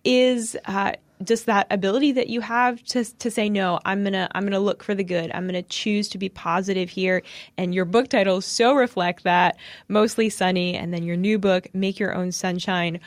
is 0.03 0.55
uh, 0.65 0.93
just 1.23 1.47
that 1.47 1.65
ability 1.71 2.11
that 2.11 2.29
you 2.29 2.41
have 2.41 2.83
to 2.83 3.03
to 3.17 3.31
say 3.31 3.49
no. 3.49 3.79
I'm 3.85 4.03
gonna 4.03 4.27
I'm 4.33 4.43
gonna 4.43 4.59
look 4.59 4.83
for 4.83 4.93
the 4.93 5.03
good. 5.03 5.31
I'm 5.33 5.47
gonna 5.47 5.63
choose 5.63 6.09
to 6.09 6.17
be 6.17 6.29
positive 6.29 6.89
here. 6.89 7.23
And 7.57 7.73
your 7.73 7.85
book 7.85 8.09
titles 8.09 8.45
so 8.45 8.73
reflect 8.75 9.23
that. 9.23 9.57
Mostly 9.87 10.29
sunny, 10.29 10.75
and 10.75 10.93
then 10.93 11.03
your 11.03 11.17
new 11.17 11.39
book, 11.39 11.67
Make 11.73 11.99
Your 11.99 12.13
Own 12.13 12.31
Sunshine. 12.31 12.99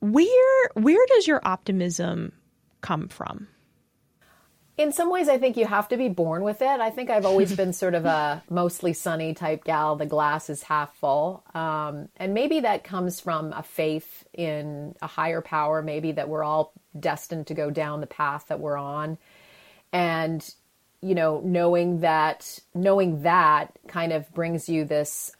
Where 0.00 0.68
where 0.74 1.04
does 1.08 1.26
your 1.26 1.40
optimism 1.44 2.32
come 2.80 3.08
from? 3.08 3.48
In 4.76 4.92
some 4.92 5.10
ways, 5.10 5.30
I 5.30 5.38
think 5.38 5.56
you 5.56 5.64
have 5.64 5.88
to 5.88 5.96
be 5.96 6.10
born 6.10 6.42
with 6.42 6.60
it. 6.60 6.80
I 6.80 6.90
think 6.90 7.08
I've 7.08 7.24
always 7.24 7.56
been 7.56 7.72
sort 7.72 7.94
of 7.94 8.04
a 8.04 8.42
mostly 8.50 8.92
sunny 8.92 9.32
type 9.32 9.64
gal. 9.64 9.96
The 9.96 10.04
glass 10.04 10.50
is 10.50 10.62
half 10.62 10.94
full. 10.96 11.42
Um, 11.54 12.10
and 12.18 12.34
maybe 12.34 12.60
that 12.60 12.84
comes 12.84 13.18
from 13.18 13.54
a 13.54 13.62
faith 13.62 14.26
in 14.34 14.94
a 15.00 15.06
higher 15.06 15.40
power, 15.40 15.80
maybe 15.82 16.12
that 16.12 16.28
we're 16.28 16.44
all 16.44 16.74
destined 16.98 17.46
to 17.46 17.54
go 17.54 17.70
down 17.70 18.02
the 18.02 18.06
path 18.06 18.48
that 18.48 18.60
we're 18.60 18.76
on. 18.76 19.16
And, 19.94 20.46
you 21.00 21.14
know, 21.14 21.40
knowing 21.42 22.00
that, 22.00 22.58
knowing 22.74 23.22
that 23.22 23.72
kind 23.88 24.12
of 24.12 24.30
brings 24.34 24.68
you 24.68 24.84
this 24.84 25.32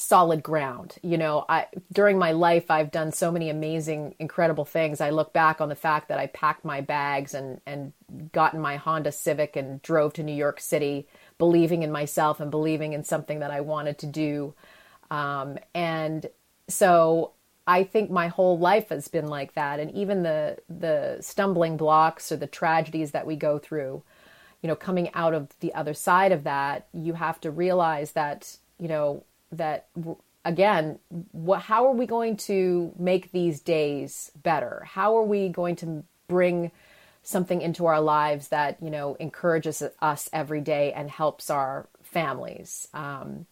solid 0.00 0.42
ground. 0.42 0.96
You 1.02 1.18
know, 1.18 1.44
I 1.48 1.66
during 1.92 2.18
my 2.18 2.32
life 2.32 2.70
I've 2.70 2.90
done 2.90 3.12
so 3.12 3.30
many 3.30 3.50
amazing 3.50 4.14
incredible 4.18 4.64
things. 4.64 5.00
I 5.00 5.10
look 5.10 5.32
back 5.32 5.60
on 5.60 5.68
the 5.68 5.74
fact 5.74 6.08
that 6.08 6.18
I 6.18 6.26
packed 6.28 6.64
my 6.64 6.80
bags 6.80 7.34
and 7.34 7.60
and 7.66 7.92
got 8.32 8.54
in 8.54 8.60
my 8.60 8.76
Honda 8.76 9.12
Civic 9.12 9.56
and 9.56 9.82
drove 9.82 10.14
to 10.14 10.22
New 10.22 10.34
York 10.34 10.58
City 10.60 11.06
believing 11.36 11.82
in 11.82 11.92
myself 11.92 12.40
and 12.40 12.50
believing 12.50 12.94
in 12.94 13.04
something 13.04 13.40
that 13.40 13.50
I 13.50 13.60
wanted 13.60 13.98
to 13.98 14.06
do. 14.06 14.54
Um, 15.10 15.58
and 15.74 16.26
so 16.68 17.32
I 17.66 17.84
think 17.84 18.10
my 18.10 18.28
whole 18.28 18.58
life 18.58 18.88
has 18.88 19.08
been 19.08 19.28
like 19.28 19.52
that 19.54 19.80
and 19.80 19.90
even 19.90 20.22
the 20.22 20.56
the 20.70 21.18
stumbling 21.20 21.76
blocks 21.76 22.32
or 22.32 22.36
the 22.36 22.46
tragedies 22.46 23.10
that 23.10 23.26
we 23.26 23.36
go 23.36 23.58
through, 23.58 24.02
you 24.62 24.68
know, 24.68 24.76
coming 24.76 25.12
out 25.14 25.34
of 25.34 25.48
the 25.60 25.74
other 25.74 25.92
side 25.92 26.32
of 26.32 26.44
that, 26.44 26.86
you 26.94 27.12
have 27.12 27.38
to 27.42 27.50
realize 27.50 28.12
that, 28.12 28.56
you 28.78 28.88
know, 28.88 29.24
that 29.52 29.88
again 30.44 30.98
what 31.32 31.60
how 31.62 31.86
are 31.86 31.92
we 31.94 32.06
going 32.06 32.36
to 32.36 32.92
make 32.98 33.32
these 33.32 33.60
days 33.60 34.30
better? 34.42 34.82
How 34.86 35.16
are 35.16 35.24
we 35.24 35.48
going 35.48 35.76
to 35.76 36.04
bring 36.28 36.70
something 37.22 37.60
into 37.60 37.86
our 37.86 38.00
lives 38.00 38.48
that 38.48 38.78
you 38.82 38.90
know 38.90 39.14
encourages 39.16 39.82
us 40.00 40.28
every 40.32 40.60
day 40.60 40.92
and 40.92 41.10
helps 41.10 41.50
our 41.50 41.86
families? 42.02 42.88
Um, 42.94 43.46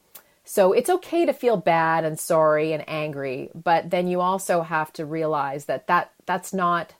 so 0.44 0.72
it's 0.72 0.88
okay 0.88 1.26
to 1.26 1.34
feel 1.34 1.58
bad 1.58 2.04
and 2.04 2.18
sorry 2.18 2.72
and 2.72 2.82
angry 2.88 3.50
but 3.54 3.90
then 3.90 4.08
you 4.08 4.22
also 4.22 4.62
have 4.62 4.90
to 4.94 5.04
realize 5.04 5.66
that 5.66 5.86
that 5.88 6.12
that's 6.24 6.54
not 6.54 6.94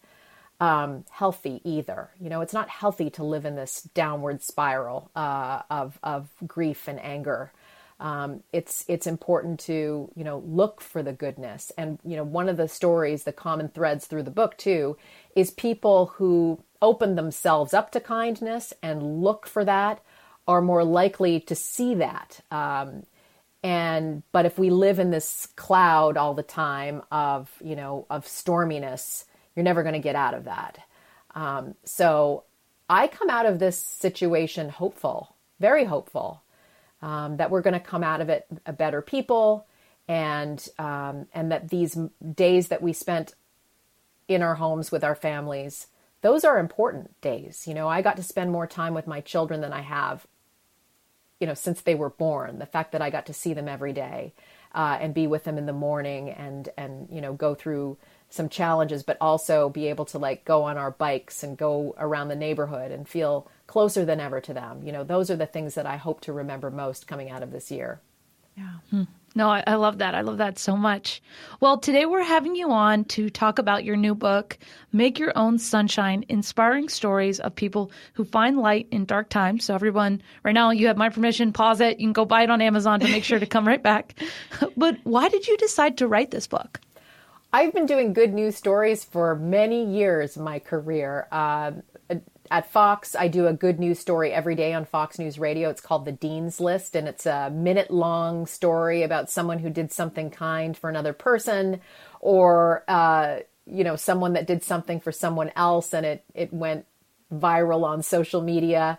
um, 0.61 1.05
healthy 1.11 1.61
either. 1.65 2.11
You 2.21 2.29
know 2.31 2.41
it's 2.41 2.53
not 2.53 2.69
healthy 2.69 3.11
to 3.11 3.25
live 3.25 3.45
in 3.45 3.57
this 3.57 3.83
downward 3.95 4.43
spiral 4.43 5.11
uh, 5.15 5.63
of 5.71 5.99
of 6.03 6.29
grief 6.47 6.89
and 6.89 7.01
anger 7.01 7.53
um, 8.01 8.43
it's 8.53 8.85
it's 8.89 9.07
important 9.07 9.59
to 9.61 10.11
you 10.15 10.25
know 10.25 10.43
look 10.47 10.81
for 10.81 11.03
the 11.03 11.13
goodness. 11.13 11.73
And 11.77 11.99
you 12.05 12.17
know 12.17 12.25
one 12.25 12.49
of 12.49 12.57
the 12.57 12.69
stories 12.69 13.25
the 13.25 13.33
common 13.33 13.69
threads 13.69 14.07
through 14.07 14.23
the 14.25 14.31
book 14.31 14.57
too 14.57 14.97
is 15.35 15.51
people 15.51 16.07
who 16.17 16.63
open 16.81 17.17
themselves 17.17 17.75
up 17.75 17.91
to 17.93 18.01
kindness 18.01 18.73
and 18.83 19.23
look 19.23 19.47
for 19.47 19.65
that 19.65 20.01
are 20.47 20.63
more 20.63 20.85
likely 20.85 21.41
to 21.41 21.55
see 21.55 21.95
that. 21.97 22.41
Um, 22.51 23.05
and 23.63 24.23
but 24.33 24.47
if 24.47 24.59
we 24.59 24.71
live 24.71 24.99
in 24.99 25.11
this 25.11 25.49
cloud 25.57 26.17
all 26.17 26.35
the 26.35 26.43
time 26.43 27.03
of 27.11 27.51
you 27.61 27.75
know 27.75 28.07
of 28.09 28.25
storminess 28.25 29.25
you're 29.59 29.65
never 29.65 29.83
going 29.83 29.95
to 29.95 29.99
get 29.99 30.15
out 30.15 30.35
of 30.35 30.45
that. 30.45 30.79
Um, 31.35 31.75
so 31.83 32.45
I 32.89 33.09
come 33.09 33.29
out 33.29 33.45
of 33.45 33.59
this 33.59 33.77
situation 33.77 34.69
hopeful, 34.69 35.35
very 35.59 35.85
hopeful, 35.85 36.43
um, 37.03 37.37
that 37.37 37.51
we're 37.51 37.63
going 37.63 37.75
to 37.75 37.81
come 37.81 38.03
out 38.03 38.21
of 38.21 38.29
it 38.29 38.47
a 38.67 38.73
better 38.73 39.03
people, 39.03 39.67
and 40.07 40.67
um, 40.79 41.27
and 41.33 41.53
that 41.53 41.69
these 41.69 41.97
days 42.35 42.69
that 42.69 42.83
we 42.83 42.93
spent 42.93 43.35
in 44.27 44.43
our 44.43 44.57
homes 44.57 44.91
with 44.91 45.05
our 45.05 45.15
families, 45.15 45.87
those 46.23 46.45
are 46.45 46.59
important 46.59 47.19
days. 47.21 47.67
You 47.67 47.75
know, 47.75 47.89
I 47.89 48.03
got 48.03 48.17
to 48.17 48.23
spend 48.23 48.51
more 48.51 48.67
time 48.67 48.95
with 48.95 49.07
my 49.07 49.21
children 49.21 49.61
than 49.61 49.73
I 49.73 49.81
have, 49.81 50.27
you 51.41 51.47
know, 51.47 51.55
since 51.55 51.81
they 51.81 51.95
were 51.95 52.11
born. 52.11 52.59
The 52.59 52.67
fact 52.67 52.93
that 52.93 53.03
I 53.03 53.11
got 53.11 53.27
to 53.27 53.33
see 53.33 53.55
them 53.55 53.69
every 53.69 53.93
day 53.93 54.35
uh, 54.75 54.99
and 55.01 55.15
be 55.15 55.27
with 55.27 55.45
them 55.45 55.59
in 55.59 55.67
the 55.67 55.73
morning 55.73 56.31
and 56.31 56.69
and 56.77 57.09
you 57.11 57.21
know 57.21 57.33
go 57.33 57.55
through 57.55 57.97
some 58.31 58.49
challenges, 58.49 59.03
but 59.03 59.17
also 59.21 59.69
be 59.69 59.87
able 59.87 60.05
to 60.07 60.19
like 60.19 60.45
go 60.45 60.65
on 60.65 60.77
our 60.77 60.91
bikes 60.91 61.43
and 61.43 61.57
go 61.57 61.95
around 61.99 62.29
the 62.29 62.37
neighborhood 62.37 62.91
and 62.91 63.09
feel 63.09 63.49
closer 63.67 64.05
than 64.05 64.21
ever 64.21 64.41
to 64.41 64.55
them. 64.55 64.83
You 64.83 64.93
know, 64.93 65.05
those 65.05 65.31
are 65.31 65.37
the 65.37 65.47
things 65.47 65.75
that 65.75 65.87
I 65.87 65.97
hope 65.97 66.21
to 66.23 66.33
remember 66.33 66.71
most 66.71 67.07
coming 67.07 67.31
out 67.31 67.43
of 67.43 67.53
this 67.53 67.71
year. 67.71 68.01
Yeah. 68.57 68.73
Hmm. 68.91 69.03
No, 69.35 69.51
I, 69.51 69.63
I, 69.67 69.75
love 69.75 69.99
that. 69.99 70.15
I 70.15 70.23
love 70.23 70.39
that 70.39 70.59
so 70.59 70.77
much. 70.77 71.23
Well, 71.61 71.79
today 71.79 72.07
we're 72.07 72.23
having 72.23 72.57
you 72.57 72.73
on 72.73 73.05
to 73.05 73.31
talk 73.31 73.59
about 73.59 73.85
your 73.85 73.95
new 73.95 74.15
book, 74.15 74.59
Make 74.91 75.19
Your 75.19 75.37
Own 75.37 75.59
Sunshine 75.59 76.25
Inspiring 76.29 76.89
Stories 76.89 77.39
of 77.39 77.55
People 77.55 77.93
Who 78.15 78.25
Find 78.25 78.59
Light 78.59 78.89
in 78.91 79.05
Dark 79.05 79.29
Times. 79.29 79.65
So, 79.65 79.75
everyone, 79.75 80.23
right 80.43 80.53
now, 80.53 80.71
you 80.71 80.89
have 80.89 80.97
my 80.97 81.11
permission. 81.11 81.53
Pause 81.53 81.83
it. 81.83 82.01
You 82.01 82.07
can 82.07 82.15
go 82.15 82.25
buy 82.25 82.43
it 82.43 82.51
on 82.51 82.61
Amazon, 82.61 83.01
to 83.01 83.09
make 83.09 83.23
sure 83.23 83.39
to 83.39 83.47
come 83.47 83.69
right 83.69 83.83
back. 83.83 84.15
but 84.77 84.97
why 85.05 85.29
did 85.29 85.47
you 85.47 85.57
decide 85.59 85.99
to 85.99 86.09
write 86.09 86.33
this 86.33 86.49
book? 86.49 86.81
I've 87.53 87.73
been 87.73 87.87
doing 87.87 88.13
good 88.13 88.35
news 88.35 88.57
stories 88.57 89.05
for 89.05 89.35
many 89.35 89.85
years 89.85 90.37
in 90.37 90.45
my 90.45 90.59
career. 90.59 91.27
Uh, 91.33 91.73
at 92.51 92.71
Fox, 92.71 93.15
I 93.15 93.29
do 93.29 93.47
a 93.47 93.53
good 93.53 93.79
news 93.79 93.99
story 93.99 94.33
every 94.33 94.55
day 94.55 94.73
on 94.73 94.85
Fox 94.85 95.19
News 95.19 95.39
Radio. 95.39 95.69
It's 95.69 95.81
called 95.81 96.05
The 96.05 96.13
Dean's 96.13 96.61
List, 96.61 96.97
and 96.97 97.07
it's 97.07 97.27
a 97.27 97.51
minute 97.51 97.91
long 97.91 98.47
story 98.47 99.03
about 99.03 99.31
someone 99.31 99.59
who 99.59 99.71
did 99.71 99.93
something 99.93 100.31
kind 100.31 100.77
for 100.77 100.89
another 100.89 101.13
person 101.13 101.81
or, 102.21 102.85
uh, 102.89 103.41
you 103.67 103.85
know, 103.85 103.97
someone 103.97 104.33
that 104.35 104.47
did 104.47 104.63
something 104.63 105.01
for 105.01 105.13
someone 105.13 105.51
else 105.57 105.93
and 105.93 106.07
it, 106.07 106.25
it 106.35 106.53
went 106.53 106.87
viral 107.33 107.85
on 107.85 108.03
social 108.03 108.41
media 108.41 108.99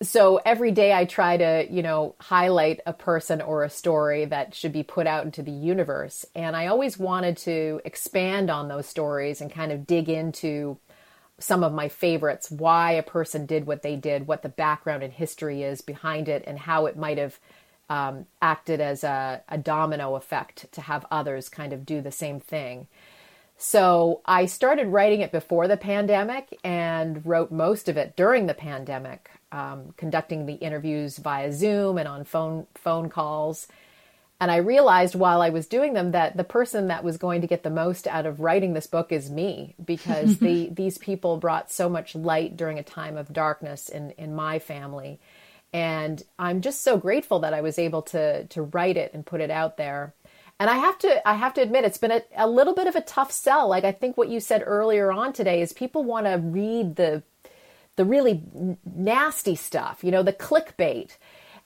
so 0.00 0.40
every 0.44 0.70
day 0.70 0.92
I 0.92 1.06
try 1.06 1.36
to, 1.36 1.66
you 1.68 1.82
know, 1.82 2.14
highlight 2.20 2.80
a 2.86 2.92
person 2.92 3.40
or 3.40 3.64
a 3.64 3.70
story 3.70 4.26
that 4.26 4.54
should 4.54 4.72
be 4.72 4.84
put 4.84 5.08
out 5.08 5.24
into 5.24 5.42
the 5.42 5.50
universe. 5.50 6.24
And 6.36 6.54
I 6.54 6.68
always 6.68 6.98
wanted 6.98 7.36
to 7.38 7.80
expand 7.84 8.48
on 8.48 8.68
those 8.68 8.86
stories 8.86 9.40
and 9.40 9.50
kind 9.50 9.72
of 9.72 9.86
dig 9.86 10.08
into 10.08 10.78
some 11.40 11.64
of 11.64 11.72
my 11.72 11.88
favorites, 11.88 12.50
why 12.50 12.92
a 12.92 13.02
person 13.02 13.46
did 13.46 13.66
what 13.66 13.82
they 13.82 13.96
did, 13.96 14.26
what 14.26 14.42
the 14.42 14.48
background 14.48 15.02
and 15.02 15.12
history 15.12 15.62
is 15.62 15.80
behind 15.80 16.28
it, 16.28 16.44
and 16.46 16.58
how 16.58 16.86
it 16.86 16.96
might 16.96 17.18
have 17.18 17.38
um, 17.90 18.26
acted 18.42 18.80
as 18.80 19.02
a, 19.02 19.42
a 19.48 19.58
domino 19.58 20.14
effect 20.14 20.70
to 20.72 20.80
have 20.80 21.06
others 21.10 21.48
kind 21.48 21.72
of 21.72 21.86
do 21.86 22.00
the 22.00 22.10
same 22.12 22.38
thing. 22.38 22.86
So 23.56 24.20
I 24.24 24.46
started 24.46 24.88
writing 24.88 25.20
it 25.20 25.32
before 25.32 25.66
the 25.66 25.76
pandemic 25.76 26.56
and 26.62 27.24
wrote 27.26 27.50
most 27.50 27.88
of 27.88 27.96
it 27.96 28.14
during 28.14 28.46
the 28.46 28.54
pandemic 28.54 29.30
um, 29.52 29.94
conducting 29.96 30.46
the 30.46 30.54
interviews 30.54 31.18
via 31.18 31.52
Zoom 31.52 31.98
and 31.98 32.08
on 32.08 32.24
phone 32.24 32.66
phone 32.74 33.08
calls. 33.08 33.66
And 34.40 34.52
I 34.52 34.56
realized 34.58 35.16
while 35.16 35.42
I 35.42 35.50
was 35.50 35.66
doing 35.66 35.94
them 35.94 36.12
that 36.12 36.36
the 36.36 36.44
person 36.44 36.88
that 36.88 37.02
was 37.02 37.16
going 37.16 37.40
to 37.40 37.48
get 37.48 37.64
the 37.64 37.70
most 37.70 38.06
out 38.06 38.24
of 38.24 38.38
writing 38.38 38.72
this 38.72 38.86
book 38.86 39.10
is 39.10 39.30
me 39.30 39.74
because 39.84 40.38
the 40.40 40.68
these 40.70 40.98
people 40.98 41.38
brought 41.38 41.72
so 41.72 41.88
much 41.88 42.14
light 42.14 42.56
during 42.56 42.78
a 42.78 42.84
time 42.84 43.16
of 43.16 43.32
darkness 43.32 43.88
in 43.88 44.12
in 44.12 44.34
my 44.34 44.58
family. 44.58 45.18
And 45.72 46.22
I'm 46.38 46.62
just 46.62 46.82
so 46.82 46.96
grateful 46.96 47.40
that 47.40 47.52
I 47.52 47.60
was 47.60 47.78
able 47.78 48.02
to 48.02 48.44
to 48.44 48.62
write 48.62 48.96
it 48.96 49.12
and 49.12 49.26
put 49.26 49.40
it 49.40 49.50
out 49.50 49.76
there. 49.76 50.14
And 50.60 50.70
I 50.70 50.76
have 50.76 50.98
to 50.98 51.28
I 51.28 51.34
have 51.34 51.54
to 51.54 51.60
admit 51.60 51.84
it's 51.84 51.98
been 51.98 52.12
a, 52.12 52.22
a 52.36 52.48
little 52.48 52.74
bit 52.74 52.86
of 52.86 52.96
a 52.96 53.00
tough 53.00 53.32
sell. 53.32 53.68
Like 53.68 53.84
I 53.84 53.92
think 53.92 54.16
what 54.16 54.28
you 54.28 54.40
said 54.40 54.62
earlier 54.64 55.10
on 55.12 55.32
today 55.32 55.62
is 55.62 55.72
people 55.72 56.04
want 56.04 56.26
to 56.26 56.38
read 56.38 56.96
the 56.96 57.22
the 57.98 58.04
really 58.04 58.42
nasty 58.84 59.56
stuff, 59.56 60.02
you 60.02 60.10
know, 60.10 60.22
the 60.22 60.32
clickbait. 60.32 61.18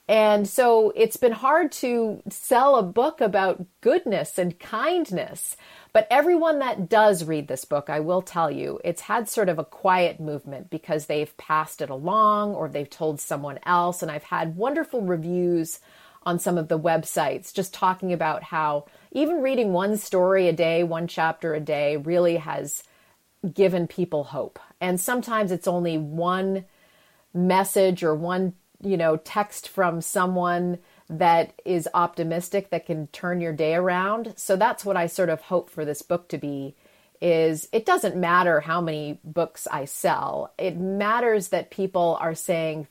And 0.09 0.49
so 0.49 0.91
it's 0.97 1.15
been 1.15 1.31
hard 1.31 1.71
to 1.73 2.21
sell 2.29 2.75
a 2.75 2.83
book 2.83 3.21
about 3.21 3.65
goodness 3.79 4.37
and 4.37 4.59
kindness. 4.59 5.55
But 5.93 6.07
everyone 6.11 6.59
that 6.59 6.89
does 6.89 7.23
read 7.23 7.47
this 7.47 7.63
book, 7.63 7.89
I 7.89 8.01
will 8.01 8.21
tell 8.21 8.51
you, 8.51 8.81
it's 8.83 9.01
had 9.01 9.29
sort 9.29 9.47
of 9.47 9.59
a 9.59 9.63
quiet 9.63 10.19
movement 10.19 10.69
because 10.69 11.05
they've 11.05 11.37
passed 11.37 11.81
it 11.81 11.89
along 11.89 12.55
or 12.55 12.67
they've 12.67 12.89
told 12.89 13.21
someone 13.21 13.59
else. 13.65 14.01
And 14.01 14.11
I've 14.11 14.23
had 14.23 14.57
wonderful 14.57 15.01
reviews 15.01 15.79
on 16.23 16.39
some 16.39 16.57
of 16.57 16.67
the 16.67 16.79
websites 16.79 17.53
just 17.53 17.73
talking 17.73 18.11
about 18.11 18.43
how 18.43 18.85
even 19.11 19.41
reading 19.41 19.71
one 19.71 19.97
story 19.97 20.47
a 20.47 20.53
day, 20.53 20.83
one 20.83 21.07
chapter 21.07 21.53
a 21.53 21.59
day, 21.59 21.95
really 21.95 22.37
has 22.37 22.83
given 23.51 23.87
people 23.87 24.25
hope. 24.25 24.59
And 24.79 24.99
sometimes 24.99 25.51
it's 25.51 25.67
only 25.67 25.97
one 25.97 26.65
message 27.33 28.03
or 28.03 28.15
one, 28.15 28.53
you 28.81 28.97
know, 28.97 29.17
text 29.17 29.67
from 29.67 30.01
someone 30.01 30.79
that 31.09 31.53
is 31.65 31.89
optimistic 31.93 32.69
that 32.69 32.85
can 32.85 33.07
turn 33.07 33.41
your 33.41 33.53
day 33.53 33.75
around. 33.75 34.33
So 34.37 34.55
that's 34.55 34.85
what 34.85 34.97
I 34.97 35.07
sort 35.07 35.29
of 35.29 35.41
hope 35.41 35.69
for 35.69 35.85
this 35.85 36.01
book 36.01 36.29
to 36.29 36.37
be 36.37 36.75
is 37.21 37.69
it 37.71 37.85
doesn't 37.85 38.17
matter 38.17 38.59
how 38.59 38.81
many 38.81 39.17
books 39.23 39.65
I 39.71 39.85
sell. 39.85 40.53
It 40.57 40.75
matters 40.77 41.49
that 41.49 41.71
people 41.71 42.17
are 42.19 42.35
saying 42.35 42.87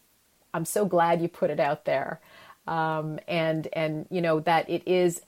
I'm 0.55 0.65
so 0.65 0.85
glad 0.85 1.21
you 1.21 1.29
put 1.29 1.51
it 1.51 1.61
out 1.61 1.85
there. 1.85 2.21
Um, 2.67 3.19
and 3.27 3.69
and 3.73 4.07
you 4.11 4.21
know 4.21 4.41
that 4.41 4.71
it 4.71 4.87
is 4.87 5.21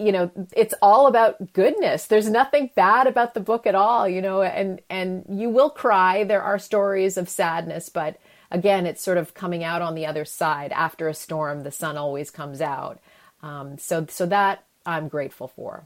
you 0.00 0.12
know 0.12 0.30
it's 0.56 0.74
all 0.80 1.06
about 1.06 1.52
goodness. 1.52 2.06
There's 2.06 2.28
nothing 2.28 2.70
bad 2.74 3.06
about 3.06 3.34
the 3.34 3.40
book 3.40 3.66
at 3.66 3.74
all 3.74 4.08
you 4.08 4.22
know 4.22 4.42
and 4.42 4.80
and 4.88 5.24
you 5.28 5.50
will 5.50 5.70
cry. 5.70 6.24
There 6.24 6.42
are 6.42 6.58
stories 6.58 7.16
of 7.16 7.28
sadness 7.28 7.88
but 7.88 8.18
again 8.50 8.86
it's 8.86 9.02
sort 9.02 9.18
of 9.18 9.34
coming 9.34 9.62
out 9.62 9.82
on 9.82 9.94
the 9.94 10.06
other 10.06 10.24
side. 10.24 10.72
After 10.72 11.08
a 11.08 11.14
storm 11.14 11.62
the 11.62 11.70
sun 11.70 11.96
always 11.96 12.30
comes 12.30 12.60
out. 12.60 13.00
Um, 13.42 13.78
so 13.78 14.06
so 14.08 14.26
that 14.26 14.64
i'm 14.86 15.08
grateful 15.08 15.48
for. 15.48 15.84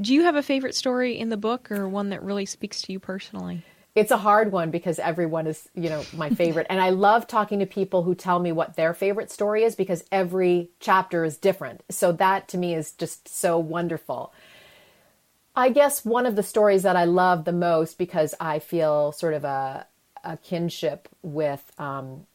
Do 0.00 0.14
you 0.14 0.22
have 0.22 0.36
a 0.36 0.42
favorite 0.42 0.74
story 0.74 1.18
in 1.18 1.28
the 1.28 1.36
book 1.36 1.70
or 1.70 1.88
one 1.88 2.10
that 2.10 2.22
really 2.22 2.46
speaks 2.46 2.80
to 2.82 2.92
you 2.92 2.98
personally 2.98 3.62
it's 3.94 4.10
a 4.10 4.16
hard 4.16 4.50
one 4.50 4.70
because 4.70 4.98
everyone 4.98 5.46
is, 5.46 5.68
you 5.74 5.88
know, 5.88 6.04
my 6.14 6.30
favorite. 6.30 6.66
and 6.68 6.80
I 6.80 6.90
love 6.90 7.26
talking 7.26 7.60
to 7.60 7.66
people 7.66 8.02
who 8.02 8.14
tell 8.14 8.40
me 8.40 8.50
what 8.50 8.76
their 8.76 8.92
favorite 8.92 9.30
story 9.30 9.62
is 9.62 9.76
because 9.76 10.04
every 10.10 10.70
chapter 10.80 11.24
is 11.24 11.36
different. 11.36 11.82
So 11.90 12.10
that 12.12 12.48
to 12.48 12.58
me 12.58 12.74
is 12.74 12.92
just 12.92 13.28
so 13.28 13.58
wonderful. 13.58 14.32
I 15.54 15.68
guess 15.70 16.04
one 16.04 16.26
of 16.26 16.34
the 16.34 16.42
stories 16.42 16.82
that 16.82 16.96
I 16.96 17.04
love 17.04 17.44
the 17.44 17.52
most 17.52 17.96
because 17.96 18.34
I 18.40 18.58
feel 18.58 19.12
sort 19.12 19.34
of 19.34 19.44
a, 19.44 19.86
a 20.24 20.36
kinship 20.38 21.08
with 21.22 21.70
um, 21.78 22.26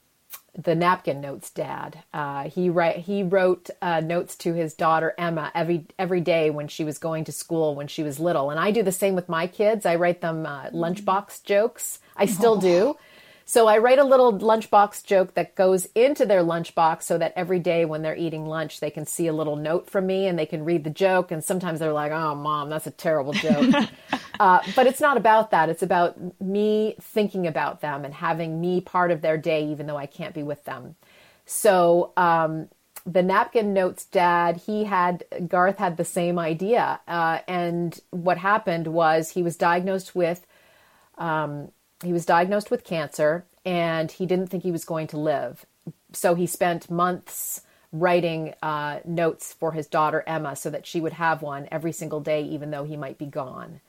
the 0.64 0.76
napkin 0.76 1.22
notes 1.22 1.50
dad. 1.50 2.04
Uh, 2.14 2.50
he 2.50 2.70
write 2.70 2.98
he 2.98 3.24
wrote 3.24 3.70
uh, 3.82 4.00
notes 4.02 4.36
to 4.38 4.54
his 4.54 4.74
daughter 4.74 5.14
Emma 5.18 5.52
every 5.56 5.86
every 5.98 6.22
day 6.22 6.50
when 6.50 6.68
she 6.68 6.84
was 6.84 6.98
going 6.98 7.24
to 7.26 7.32
school 7.32 7.76
when 7.76 7.88
she 7.88 8.04
was 8.04 8.20
little, 8.20 8.50
and 8.50 8.60
I 8.60 8.72
do 8.72 8.84
the 8.84 8.92
same 8.92 9.16
with 9.16 9.30
my 9.30 9.48
kids. 9.48 9.86
I 9.86 9.96
write 9.96 10.22
them 10.22 10.46
uh, 10.46 10.70
lunchbox 10.72 11.44
jokes. 11.44 12.00
I 12.16 12.26
still 12.26 12.54
oh. 12.58 12.62
do. 12.62 12.98
So 13.50 13.66
I 13.66 13.80
write 13.80 13.98
a 13.98 14.04
little 14.04 14.38
lunchbox 14.38 15.04
joke 15.06 15.34
that 15.34 15.56
goes 15.56 15.88
into 15.96 16.24
their 16.24 16.44
lunchbox 16.44 17.02
so 17.02 17.18
that 17.18 17.34
every 17.36 17.58
day 17.58 17.84
when 17.84 18.04
they're 18.04 18.16
eating 18.16 18.46
lunch, 18.46 18.80
they 18.80 18.92
can 18.92 19.08
see 19.08 19.26
a 19.26 19.34
little 19.34 19.56
note 19.56 19.90
from 19.90 20.06
me 20.06 20.28
and 20.28 20.38
they 20.38 20.46
can 20.46 20.64
read 20.64 20.84
the 20.84 20.92
joke. 20.92 21.32
And 21.32 21.44
sometimes 21.44 21.80
they're 21.80 21.92
like, 21.92 22.12
oh, 22.12 22.36
mom, 22.36 22.70
that's 22.70 22.86
a 22.86 22.92
terrible 22.92 23.34
joke. 23.34 23.74
uh, 24.40 24.60
but 24.76 24.86
it's 24.86 25.02
not 25.02 25.18
about 25.18 25.50
that. 25.50 25.68
It's 25.68 25.82
about 25.82 26.40
me 26.40 26.94
thinking 27.02 27.48
about 27.48 27.82
them 27.82 28.06
and 28.06 28.14
having 28.14 28.62
me 28.62 28.82
part 28.82 29.10
of 29.10 29.22
their 29.22 29.36
day, 29.36 29.66
even 29.66 29.88
though 29.88 29.98
I 29.98 30.06
can't 30.06 30.36
be 30.36 30.44
with 30.44 30.64
them. 30.66 30.96
So, 31.48 32.14
um, 32.18 32.70
the 33.04 33.24
napkin 33.24 33.74
notes 33.74 34.06
dad 34.06 34.58
he 34.58 34.84
had 34.84 35.24
garth 35.48 35.78
had 35.78 35.98
the 35.98 36.06
same 36.06 36.38
idea 36.38 37.00
uh, 37.08 37.40
and 37.48 38.00
what 38.12 38.38
happened 38.38 38.88
was 38.88 39.32
he 39.32 39.42
was 39.42 39.56
diagnosed 39.56 40.14
with 40.14 40.46
um, 41.18 41.72
he 42.04 42.14
was 42.14 42.26
diagnosed 42.26 42.72
with 42.72 42.84
cancer 42.84 43.46
and 43.66 44.12
he 44.12 44.26
didn't 44.26 44.48
think 44.48 44.64
he 44.64 44.72
was 44.72 44.86
going 44.86 45.08
to 45.08 45.18
live. 45.18 45.66
So 46.14 46.36
he 46.36 46.48
spent 46.48 46.90
months 46.90 47.62
writing 47.92 48.54
uh, 48.62 49.00
notes 49.04 49.54
for 49.54 49.72
his 49.72 49.88
daughter 49.88 50.24
Emma 50.28 50.56
so 50.56 50.70
that 50.70 50.86
she 50.86 51.02
would 51.02 51.14
have 51.14 51.42
one 51.42 51.68
every 51.72 51.92
single 51.92 52.20
day, 52.20 52.44
even 52.44 52.72
though 52.72 52.84
he 52.84 52.96
might 52.96 53.18
be 53.18 53.26
gone. 53.26 53.82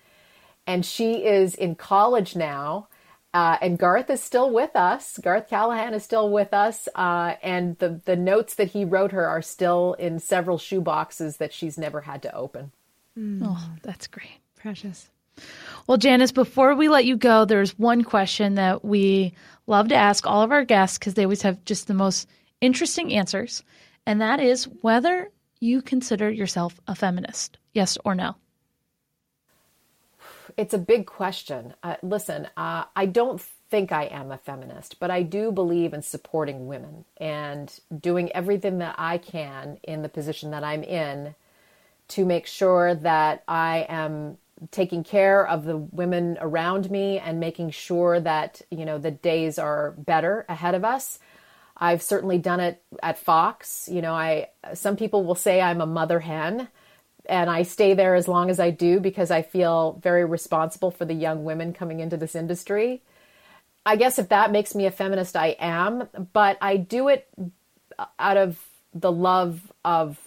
And 0.67 0.85
she 0.85 1.25
is 1.25 1.55
in 1.55 1.75
college 1.75 2.37
now. 2.37 2.89
Uh, 3.33 3.57
and 3.63 3.79
Garth 3.79 4.11
is 4.11 4.21
still 4.21 4.51
with 4.51 4.75
us. 4.75 5.19
Garth 5.19 5.49
Callahan 5.49 5.95
is 5.95 6.03
still 6.03 6.31
with 6.31 6.53
us. 6.53 6.89
Uh, 6.95 7.35
and 7.43 7.79
the, 7.79 8.01
the 8.05 8.17
notes 8.17 8.55
that 8.57 8.71
he 8.71 8.85
wrote 8.85 9.13
her 9.13 9.27
are 9.27 9.43
still 9.43 9.95
in 9.95 10.19
several 10.19 10.59
shoe 10.59 10.81
boxes 10.81 11.37
that 11.37 11.53
she's 11.53 11.79
never 11.79 12.01
had 12.01 12.23
to 12.23 12.35
open. 12.35 12.73
Mm. 13.17 13.43
Oh, 13.45 13.71
that's 13.83 14.09
great. 14.09 14.41
Precious. 14.57 15.09
Well, 15.87 15.99
Janice, 15.99 16.33
before 16.33 16.75
we 16.75 16.89
let 16.89 17.05
you 17.05 17.17
go, 17.17 17.45
there's 17.45 17.79
one 17.79 18.05
question 18.05 18.55
that 18.55 18.85
we 18.85 19.35
love 19.67 19.89
to 19.89 19.95
ask 19.95 20.27
all 20.27 20.43
of 20.43 20.53
our 20.53 20.65
guests 20.65 20.99
because 20.99 21.15
they 21.15 21.25
always 21.25 21.43
have 21.43 21.65
just 21.65 21.87
the 21.87 21.95
most 21.95 22.29
interesting 22.61 23.13
answers. 23.15 23.63
And 24.07 24.21
that 24.21 24.41
is 24.41 24.65
whether 24.83 25.31
you 25.61 25.83
consider 25.83 26.31
yourself 26.31 26.81
a 26.87 26.95
feminist, 26.95 27.59
yes 27.73 27.99
or 28.05 28.15
no? 28.15 28.35
It's 30.57 30.75
a 30.75 30.79
big 30.79 31.07
question. 31.07 31.75
Uh, 31.83 31.97
listen, 32.03 32.49
uh, 32.57 32.85
I 32.97 33.07
don't 33.07 33.41
think 33.71 33.93
I 33.93 34.05
am 34.05 34.33
a 34.33 34.39
feminist, 34.39 34.99
but 34.99 35.11
I 35.11 35.23
do 35.23 35.53
believe 35.53 35.95
in 35.95 36.03
supporting 36.03 36.67
women 36.67 37.05
and 37.19 37.73
doing 38.01 38.33
everything 38.33 38.79
that 38.79 38.97
I 38.99 39.19
can 39.19 39.79
in 39.85 40.03
the 40.03 40.09
position 40.09 40.51
that 40.51 40.65
I'm 40.65 40.83
in 40.83 41.35
to 42.09 42.25
make 42.25 42.47
sure 42.47 42.95
that 42.97 43.45
I 43.47 43.87
am 43.89 44.39
taking 44.71 45.05
care 45.05 45.47
of 45.47 45.65
the 45.65 45.77
women 45.77 46.37
around 46.41 46.91
me 46.91 47.19
and 47.19 47.41
making 47.41 47.71
sure 47.71 48.21
that, 48.21 48.63
you 48.71 48.85
know, 48.85 48.99
the 48.99 49.11
days 49.11 49.59
are 49.59 49.93
better 49.93 50.45
ahead 50.49 50.75
of 50.75 50.85
us. 50.85 51.19
I've 51.77 52.03
certainly 52.03 52.39
done 52.39 52.61
it 52.61 52.83
at 53.03 53.19
Fox. 53.19 53.89
You 53.91 54.03
know, 54.03 54.15
I 54.15 54.49
some 54.75 54.97
people 54.97 55.25
will 55.25 55.35
say 55.35 55.61
I'm 55.61 55.81
a 55.81 55.87
mother 55.87 56.21
hen 56.21 56.69
and 57.27 57.49
I 57.49 57.63
stay 57.63 57.95
there 57.95 58.15
as 58.15 58.29
long 58.29 58.51
as 58.51 58.61
I 58.61 58.71
do 58.71 59.01
because 59.01 59.31
I 59.31 59.43
feel 59.43 59.99
very 60.03 60.25
responsible 60.25 60.91
for 60.91 61.05
the 61.05 61.15
young 61.15 61.45
women 61.45 61.73
coming 61.73 62.01
into 62.01 62.17
this 62.17 62.35
industry. 62.35 63.03
I 63.87 63.97
guess 63.97 64.19
if 64.19 64.29
that 64.29 64.53
makes 64.53 64.75
me 64.75 64.87
a 64.87 64.91
feminist, 64.91 65.37
I 65.37 65.57
am, 65.59 66.09
but 66.33 66.59
I 66.61 66.77
do 66.77 67.09
it 67.09 67.29
out 68.19 68.37
of 68.37 68.59
the 68.93 69.13
love 69.13 69.73
of, 69.85 70.19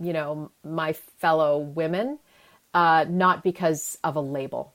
you 0.00 0.12
know, 0.12 0.50
my 0.64 0.92
fellow 0.92 1.58
women, 1.58 2.18
uh, 2.76 3.06
not 3.08 3.42
because 3.42 3.98
of 4.04 4.16
a 4.16 4.20
label. 4.20 4.74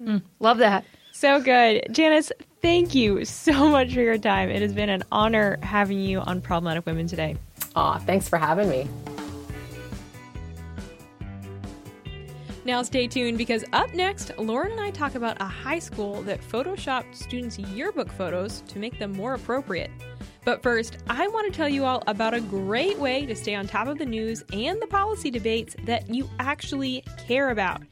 Mm, 0.00 0.22
love 0.38 0.58
that. 0.58 0.84
So 1.12 1.40
good. 1.40 1.86
Janice, 1.90 2.30
thank 2.60 2.94
you 2.94 3.24
so 3.24 3.68
much 3.68 3.94
for 3.94 4.00
your 4.00 4.18
time. 4.18 4.50
It 4.50 4.60
has 4.60 4.74
been 4.74 4.90
an 4.90 5.02
honor 5.10 5.58
having 5.62 5.98
you 5.98 6.20
on 6.20 6.42
Problematic 6.42 6.84
Women 6.84 7.06
today. 7.06 7.36
Aw, 7.74 7.98
thanks 8.00 8.28
for 8.28 8.36
having 8.36 8.68
me. 8.68 8.86
Now, 12.64 12.82
stay 12.82 13.08
tuned 13.08 13.38
because 13.38 13.64
up 13.72 13.92
next, 13.92 14.38
Lauren 14.38 14.70
and 14.70 14.80
I 14.80 14.92
talk 14.92 15.16
about 15.16 15.40
a 15.40 15.46
high 15.46 15.80
school 15.80 16.22
that 16.22 16.40
photoshopped 16.40 17.16
students' 17.16 17.58
yearbook 17.58 18.08
photos 18.12 18.62
to 18.68 18.78
make 18.78 19.00
them 19.00 19.12
more 19.12 19.34
appropriate. 19.34 19.90
But 20.44 20.62
first, 20.62 20.98
I 21.08 21.26
want 21.26 21.52
to 21.52 21.56
tell 21.56 21.68
you 21.68 21.84
all 21.84 22.04
about 22.06 22.34
a 22.34 22.40
great 22.40 22.98
way 22.98 23.26
to 23.26 23.34
stay 23.34 23.56
on 23.56 23.66
top 23.66 23.88
of 23.88 23.98
the 23.98 24.06
news 24.06 24.44
and 24.52 24.80
the 24.80 24.86
policy 24.86 25.28
debates 25.30 25.74
that 25.86 26.08
you 26.08 26.28
actually 26.38 27.04
care 27.26 27.50
about. 27.50 27.82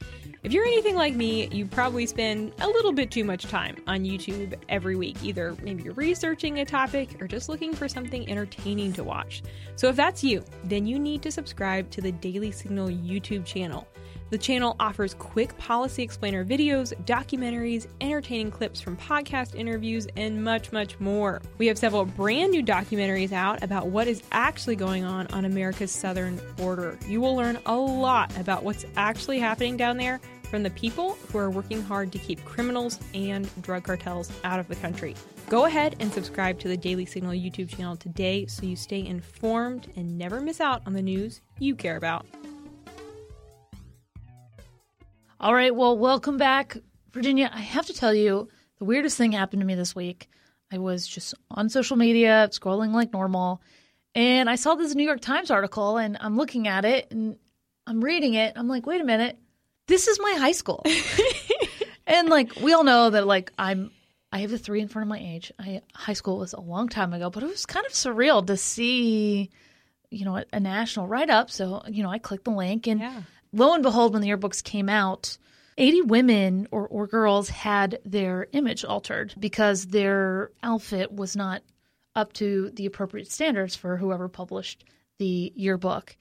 If 0.43 0.53
you're 0.53 0.65
anything 0.65 0.95
like 0.95 1.15
me, 1.15 1.47
you 1.49 1.65
probably 1.65 2.07
spend 2.07 2.53
a 2.61 2.67
little 2.67 2.93
bit 2.93 3.11
too 3.11 3.23
much 3.23 3.43
time 3.43 3.75
on 3.87 3.99
YouTube 3.99 4.55
every 4.69 4.95
week. 4.95 5.23
Either 5.23 5.55
maybe 5.61 5.83
you're 5.83 5.93
researching 5.93 6.59
a 6.59 6.65
topic 6.65 7.21
or 7.21 7.27
just 7.27 7.47
looking 7.47 7.75
for 7.75 7.87
something 7.87 8.27
entertaining 8.27 8.91
to 8.93 9.03
watch. 9.03 9.43
So 9.75 9.89
if 9.89 9.95
that's 9.95 10.23
you, 10.23 10.43
then 10.63 10.87
you 10.87 10.97
need 10.97 11.21
to 11.23 11.31
subscribe 11.31 11.91
to 11.91 12.01
the 12.01 12.11
Daily 12.11 12.51
Signal 12.51 12.87
YouTube 12.87 13.45
channel. 13.45 13.87
The 14.31 14.37
channel 14.37 14.77
offers 14.79 15.13
quick 15.13 15.57
policy 15.57 16.03
explainer 16.03 16.45
videos, 16.45 16.93
documentaries, 17.03 17.87
entertaining 17.99 18.49
clips 18.49 18.79
from 18.79 18.95
podcast 18.95 19.55
interviews, 19.55 20.07
and 20.15 20.41
much, 20.41 20.71
much 20.71 20.97
more. 21.01 21.41
We 21.57 21.67
have 21.67 21.77
several 21.77 22.05
brand 22.05 22.51
new 22.51 22.63
documentaries 22.63 23.33
out 23.33 23.61
about 23.61 23.87
what 23.87 24.07
is 24.07 24.23
actually 24.31 24.77
going 24.77 25.03
on 25.03 25.27
on 25.27 25.43
America's 25.43 25.91
southern 25.91 26.39
border. 26.55 26.97
You 27.09 27.19
will 27.19 27.35
learn 27.35 27.59
a 27.65 27.75
lot 27.75 28.35
about 28.37 28.63
what's 28.63 28.85
actually 28.95 29.37
happening 29.37 29.75
down 29.75 29.97
there 29.97 30.21
from 30.43 30.63
the 30.63 30.69
people 30.69 31.17
who 31.29 31.37
are 31.37 31.49
working 31.49 31.81
hard 31.81 32.13
to 32.13 32.17
keep 32.17 32.43
criminals 32.45 32.99
and 33.13 33.49
drug 33.61 33.83
cartels 33.83 34.31
out 34.45 34.61
of 34.61 34.67
the 34.69 34.75
country. 34.77 35.13
Go 35.49 35.65
ahead 35.65 35.97
and 35.99 36.11
subscribe 36.13 36.57
to 36.59 36.69
the 36.69 36.77
Daily 36.77 37.05
Signal 37.05 37.33
YouTube 37.33 37.67
channel 37.67 37.97
today 37.97 38.45
so 38.45 38.65
you 38.65 38.77
stay 38.77 39.05
informed 39.05 39.91
and 39.97 40.17
never 40.17 40.39
miss 40.39 40.61
out 40.61 40.83
on 40.85 40.93
the 40.93 41.01
news 41.01 41.41
you 41.59 41.75
care 41.75 41.97
about. 41.97 42.25
All 45.41 45.55
right. 45.55 45.75
Well, 45.75 45.97
welcome 45.97 46.37
back, 46.37 46.77
Virginia. 47.13 47.49
I 47.51 47.61
have 47.61 47.87
to 47.87 47.93
tell 47.93 48.13
you, 48.13 48.47
the 48.77 48.85
weirdest 48.85 49.17
thing 49.17 49.31
happened 49.31 49.61
to 49.61 49.65
me 49.65 49.73
this 49.73 49.95
week. 49.95 50.29
I 50.71 50.77
was 50.77 51.07
just 51.07 51.33
on 51.49 51.67
social 51.67 51.97
media, 51.97 52.47
scrolling 52.51 52.93
like 52.93 53.11
normal, 53.11 53.59
and 54.13 54.47
I 54.47 54.53
saw 54.53 54.75
this 54.75 54.93
New 54.93 55.03
York 55.03 55.19
Times 55.19 55.49
article, 55.49 55.97
and 55.97 56.15
I'm 56.21 56.37
looking 56.37 56.67
at 56.67 56.85
it 56.85 57.09
and 57.09 57.37
I'm 57.87 58.03
reading 58.03 58.35
it. 58.35 58.53
I'm 58.55 58.67
like, 58.67 58.85
wait 58.85 59.01
a 59.01 59.03
minute, 59.03 59.39
this 59.87 60.07
is 60.07 60.19
my 60.19 60.35
high 60.37 60.51
school. 60.51 60.85
and 62.05 62.29
like, 62.29 62.57
we 62.57 62.73
all 62.73 62.83
know 62.83 63.09
that 63.09 63.25
like 63.25 63.51
I'm, 63.57 63.89
I 64.31 64.41
have 64.41 64.53
a 64.53 64.59
three 64.59 64.79
in 64.79 64.89
front 64.89 65.07
of 65.07 65.09
my 65.09 65.19
age. 65.19 65.51
I 65.57 65.81
high 65.95 66.13
school 66.13 66.37
was 66.37 66.53
a 66.53 66.61
long 66.61 66.87
time 66.87 67.13
ago, 67.13 67.31
but 67.31 67.41
it 67.41 67.47
was 67.47 67.65
kind 67.65 67.87
of 67.87 67.93
surreal 67.93 68.45
to 68.45 68.57
see, 68.57 69.49
you 70.11 70.23
know, 70.23 70.37
a, 70.37 70.45
a 70.53 70.59
national 70.59 71.07
write 71.07 71.31
up. 71.31 71.49
So 71.49 71.81
you 71.87 72.03
know, 72.03 72.11
I 72.11 72.19
clicked 72.19 72.45
the 72.45 72.51
link 72.51 72.85
and. 72.85 72.99
Yeah 72.99 73.21
lo 73.53 73.73
and 73.73 73.83
behold, 73.83 74.13
when 74.13 74.21
the 74.21 74.29
yearbooks 74.29 74.63
came 74.63 74.89
out, 74.89 75.37
80 75.77 76.01
women 76.03 76.67
or, 76.71 76.87
or 76.87 77.07
girls 77.07 77.49
had 77.49 77.99
their 78.05 78.47
image 78.51 78.83
altered 78.83 79.33
because 79.39 79.87
their 79.87 80.51
outfit 80.61 81.11
was 81.11 81.35
not 81.35 81.63
up 82.15 82.33
to 82.33 82.71
the 82.71 82.85
appropriate 82.85 83.31
standards 83.31 83.75
for 83.75 83.97
whoever 83.97 84.27
published 84.27 84.83
the 85.17 85.51
yearbook. 85.55 86.15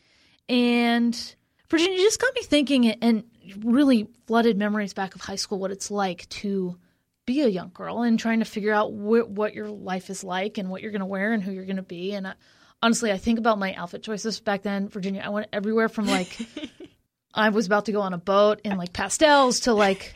And 0.48 1.34
Virginia 1.68 1.98
you 1.98 2.04
just 2.04 2.20
got 2.20 2.34
me 2.34 2.42
thinking 2.42 2.90
and 2.90 3.24
really 3.58 4.08
flooded 4.26 4.56
memories 4.56 4.94
back 4.94 5.14
of 5.14 5.20
high 5.20 5.36
school, 5.36 5.58
what 5.58 5.70
it's 5.70 5.90
like 5.90 6.28
to 6.28 6.78
be 7.26 7.42
a 7.42 7.48
young 7.48 7.70
girl 7.72 8.02
and 8.02 8.18
trying 8.18 8.40
to 8.40 8.44
figure 8.44 8.72
out 8.72 8.88
wh- 8.88 9.28
what 9.30 9.54
your 9.54 9.68
life 9.68 10.10
is 10.10 10.24
like 10.24 10.58
and 10.58 10.68
what 10.68 10.82
you're 10.82 10.90
going 10.90 11.00
to 11.00 11.06
wear 11.06 11.32
and 11.32 11.42
who 11.42 11.52
you're 11.52 11.64
going 11.64 11.76
to 11.76 11.82
be. 11.82 12.12
And 12.12 12.26
I, 12.26 12.34
honestly, 12.82 13.12
I 13.12 13.18
think 13.18 13.38
about 13.38 13.58
my 13.58 13.74
outfit 13.74 14.02
choices 14.02 14.40
back 14.40 14.62
then, 14.62 14.88
Virginia. 14.88 15.22
I 15.24 15.28
went 15.28 15.48
everywhere 15.52 15.88
from 15.88 16.06
like 16.06 16.36
I 17.34 17.50
was 17.50 17.66
about 17.66 17.86
to 17.86 17.92
go 17.92 18.00
on 18.00 18.12
a 18.12 18.18
boat 18.18 18.60
in 18.64 18.76
like 18.76 18.92
pastels 18.92 19.60
to 19.60 19.72
like 19.72 20.14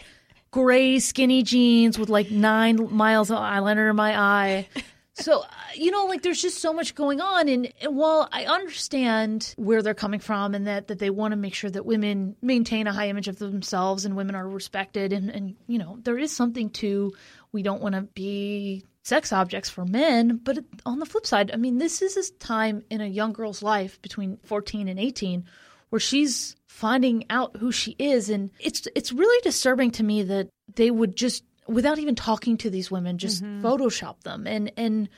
gray 0.50 0.98
skinny 0.98 1.42
jeans 1.42 1.98
with 1.98 2.08
like 2.08 2.30
nine 2.30 2.94
miles 2.94 3.30
of 3.30 3.38
eyeliner 3.38 3.90
in 3.90 3.96
my 3.96 4.18
eye. 4.18 4.68
So, 5.16 5.42
uh, 5.42 5.46
you 5.74 5.92
know, 5.92 6.06
like 6.06 6.22
there's 6.22 6.42
just 6.42 6.58
so 6.58 6.72
much 6.72 6.94
going 6.96 7.20
on. 7.20 7.48
And, 7.48 7.72
and 7.80 7.96
while 7.96 8.28
I 8.32 8.46
understand 8.46 9.54
where 9.56 9.80
they're 9.80 9.94
coming 9.94 10.18
from 10.18 10.54
and 10.54 10.66
that, 10.66 10.88
that 10.88 10.98
they 10.98 11.10
want 11.10 11.32
to 11.32 11.36
make 11.36 11.54
sure 11.54 11.70
that 11.70 11.86
women 11.86 12.34
maintain 12.42 12.88
a 12.88 12.92
high 12.92 13.08
image 13.08 13.28
of 13.28 13.38
themselves 13.38 14.04
and 14.04 14.16
women 14.16 14.34
are 14.34 14.48
respected, 14.48 15.12
and, 15.12 15.30
and 15.30 15.54
you 15.68 15.78
know, 15.78 15.98
there 16.02 16.18
is 16.18 16.34
something 16.34 16.70
to 16.70 17.12
we 17.52 17.62
don't 17.62 17.80
want 17.80 17.94
to 17.94 18.02
be 18.02 18.84
sex 19.04 19.32
objects 19.32 19.70
for 19.70 19.84
men. 19.84 20.40
But 20.42 20.64
on 20.84 20.98
the 20.98 21.06
flip 21.06 21.26
side, 21.26 21.52
I 21.52 21.56
mean, 21.56 21.78
this 21.78 22.02
is 22.02 22.16
a 22.16 22.32
time 22.32 22.82
in 22.90 23.00
a 23.00 23.06
young 23.06 23.32
girl's 23.32 23.62
life 23.62 24.02
between 24.02 24.38
14 24.44 24.88
and 24.88 24.98
18 24.98 25.44
where 25.90 26.00
she's 26.00 26.56
finding 26.74 27.24
out 27.30 27.56
who 27.58 27.70
she 27.70 27.94
is. 28.00 28.28
And 28.28 28.50
it's 28.58 28.88
it's 28.96 29.12
really 29.12 29.40
disturbing 29.42 29.92
to 29.92 30.02
me 30.02 30.24
that 30.24 30.48
they 30.74 30.90
would 30.90 31.14
just 31.14 31.44
without 31.68 32.00
even 32.00 32.16
talking 32.16 32.56
to 32.58 32.68
these 32.68 32.90
women 32.90 33.16
just 33.16 33.44
mm-hmm. 33.44 33.64
photoshop 33.64 34.20
them. 34.22 34.48
And 34.48 34.72
and 34.76 35.08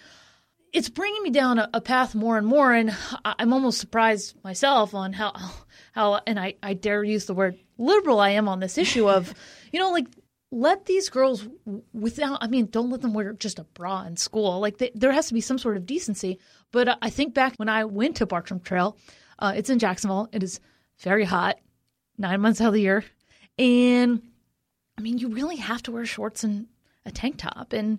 it's 0.74 0.90
bringing 0.90 1.22
me 1.22 1.30
down 1.30 1.58
a, 1.58 1.70
a, 1.72 1.80
path 1.80 2.14
more 2.14 2.36
and 2.36 2.46
more. 2.46 2.74
And 2.74 2.94
i'm 3.24 3.54
almost 3.54 3.78
surprised 3.78 4.36
myself 4.44 4.94
on 4.94 5.14
how 5.14 5.32
how 5.92 6.20
and 6.26 6.38
i 6.38 6.54
i 6.62 6.74
dare 6.74 7.02
use 7.02 7.24
the 7.24 7.34
word 7.34 7.58
liberal 7.78 8.20
i 8.20 8.30
am 8.30 8.48
on 8.48 8.60
this 8.60 8.76
issue 8.76 9.08
of 9.08 9.32
you 9.72 9.80
know 9.80 9.92
like 9.92 10.06
let 10.50 10.84
these 10.84 11.08
girls 11.08 11.48
without 11.94 12.38
i 12.42 12.48
mean 12.48 12.66
don't 12.66 12.90
let 12.90 13.00
them 13.00 13.14
wear 13.14 13.32
just 13.32 13.58
a 13.58 13.64
bra 13.64 14.04
in 14.04 14.18
school. 14.18 14.60
Like 14.60 14.76
they, 14.76 14.90
there 14.94 15.12
has 15.12 15.28
to 15.28 15.34
be 15.34 15.40
some 15.40 15.58
sort 15.58 15.78
of 15.78 15.86
decency. 15.86 16.38
But 16.70 16.98
i 17.00 17.08
think 17.08 17.32
back 17.32 17.54
when 17.56 17.70
i 17.70 17.86
went 17.86 18.16
to 18.16 18.26
bartram 18.26 18.60
trail 18.60 18.98
uh, 19.38 19.52
it's 19.56 19.70
in 19.70 19.78
Jacksonville. 19.78 20.28
It 20.32 20.42
is 20.42 20.60
very 21.00 21.24
hot, 21.24 21.58
nine 22.18 22.40
months 22.40 22.60
out 22.60 22.68
of 22.68 22.74
the 22.74 22.80
year. 22.80 23.04
And 23.58 24.22
I 24.98 25.02
mean, 25.02 25.18
you 25.18 25.28
really 25.28 25.56
have 25.56 25.82
to 25.84 25.92
wear 25.92 26.06
shorts 26.06 26.44
and 26.44 26.66
a 27.04 27.10
tank 27.10 27.38
top. 27.38 27.72
And 27.72 27.98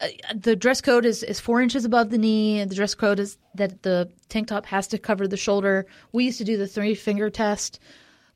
uh, 0.00 0.08
the 0.34 0.56
dress 0.56 0.80
code 0.80 1.04
is, 1.04 1.22
is 1.22 1.40
four 1.40 1.60
inches 1.60 1.84
above 1.84 2.10
the 2.10 2.18
knee. 2.18 2.58
And 2.58 2.70
the 2.70 2.74
dress 2.74 2.94
code 2.94 3.18
is 3.18 3.38
that 3.54 3.82
the 3.82 4.10
tank 4.28 4.48
top 4.48 4.66
has 4.66 4.86
to 4.88 4.98
cover 4.98 5.26
the 5.26 5.36
shoulder. 5.36 5.86
We 6.12 6.24
used 6.24 6.38
to 6.38 6.44
do 6.44 6.56
the 6.56 6.66
three 6.66 6.94
finger 6.94 7.30
test. 7.30 7.80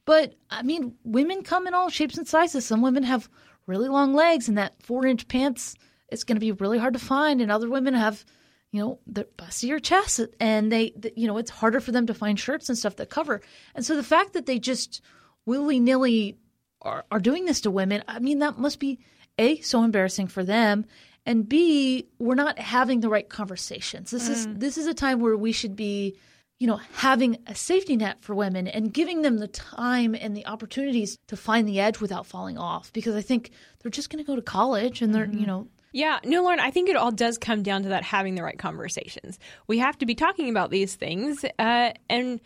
But 0.04 0.34
I 0.50 0.62
mean, 0.62 0.94
women 1.04 1.42
come 1.42 1.66
in 1.66 1.74
all 1.74 1.88
shapes 1.88 2.18
and 2.18 2.26
sizes. 2.26 2.66
Some 2.66 2.82
women 2.82 3.02
have 3.02 3.28
really 3.66 3.88
long 3.88 4.14
legs, 4.14 4.48
and 4.48 4.58
that 4.58 4.82
four 4.82 5.06
inch 5.06 5.28
pants 5.28 5.76
is 6.10 6.24
going 6.24 6.36
to 6.36 6.40
be 6.40 6.52
really 6.52 6.78
hard 6.78 6.94
to 6.94 6.98
find. 6.98 7.40
And 7.40 7.52
other 7.52 7.68
women 7.68 7.94
have 7.94 8.24
you 8.72 8.80
know, 8.80 8.98
the 9.06 9.24
bustier 9.36 9.82
chest, 9.82 10.20
and 10.38 10.70
they, 10.70 10.92
the, 10.96 11.12
you 11.16 11.26
know, 11.26 11.38
it's 11.38 11.50
harder 11.50 11.80
for 11.80 11.92
them 11.92 12.06
to 12.06 12.14
find 12.14 12.38
shirts 12.38 12.68
and 12.68 12.78
stuff 12.78 12.96
that 12.96 13.10
cover. 13.10 13.40
And 13.74 13.84
so 13.84 13.96
the 13.96 14.02
fact 14.02 14.32
that 14.34 14.46
they 14.46 14.58
just 14.58 15.00
willy 15.44 15.80
nilly 15.80 16.38
are, 16.82 17.04
are 17.10 17.18
doing 17.18 17.46
this 17.46 17.62
to 17.62 17.70
women, 17.70 18.04
I 18.06 18.20
mean, 18.20 18.38
that 18.38 18.58
must 18.58 18.78
be 18.78 19.00
a 19.38 19.60
so 19.60 19.82
embarrassing 19.82 20.28
for 20.28 20.44
them, 20.44 20.84
and 21.26 21.48
b 21.48 22.06
we're 22.18 22.34
not 22.34 22.58
having 22.58 23.00
the 23.00 23.08
right 23.08 23.28
conversations. 23.28 24.10
This 24.10 24.28
mm. 24.28 24.32
is 24.32 24.48
this 24.50 24.78
is 24.78 24.86
a 24.86 24.94
time 24.94 25.20
where 25.20 25.36
we 25.36 25.52
should 25.52 25.76
be 25.76 26.16
you 26.60 26.66
know, 26.66 26.76
having 26.92 27.38
a 27.46 27.54
safety 27.54 27.96
net 27.96 28.18
for 28.20 28.34
women 28.34 28.68
and 28.68 28.92
giving 28.92 29.22
them 29.22 29.38
the 29.38 29.48
time 29.48 30.14
and 30.14 30.36
the 30.36 30.46
opportunities 30.46 31.16
to 31.26 31.36
find 31.36 31.66
the 31.66 31.80
edge 31.80 32.00
without 32.00 32.26
falling 32.26 32.58
off. 32.58 32.92
Because 32.92 33.16
I 33.16 33.22
think 33.22 33.50
they're 33.80 33.90
just 33.90 34.10
going 34.10 34.22
to 34.22 34.26
go 34.26 34.36
to 34.36 34.42
college 34.42 35.00
and 35.00 35.14
they're, 35.14 35.26
mm-hmm. 35.26 35.38
you 35.38 35.46
know, 35.46 35.68
yeah, 35.92 36.20
no, 36.24 36.42
Lauren, 36.42 36.60
I 36.60 36.70
think 36.70 36.88
it 36.88 36.96
all 36.96 37.10
does 37.10 37.38
come 37.38 37.62
down 37.62 37.82
to 37.82 37.88
that 37.90 38.04
having 38.04 38.34
the 38.34 38.42
right 38.42 38.58
conversations. 38.58 39.38
We 39.66 39.78
have 39.78 39.98
to 39.98 40.06
be 40.06 40.14
talking 40.14 40.48
about 40.48 40.70
these 40.70 40.94
things. 40.94 41.44
Uh, 41.58 41.92
and, 42.08 42.40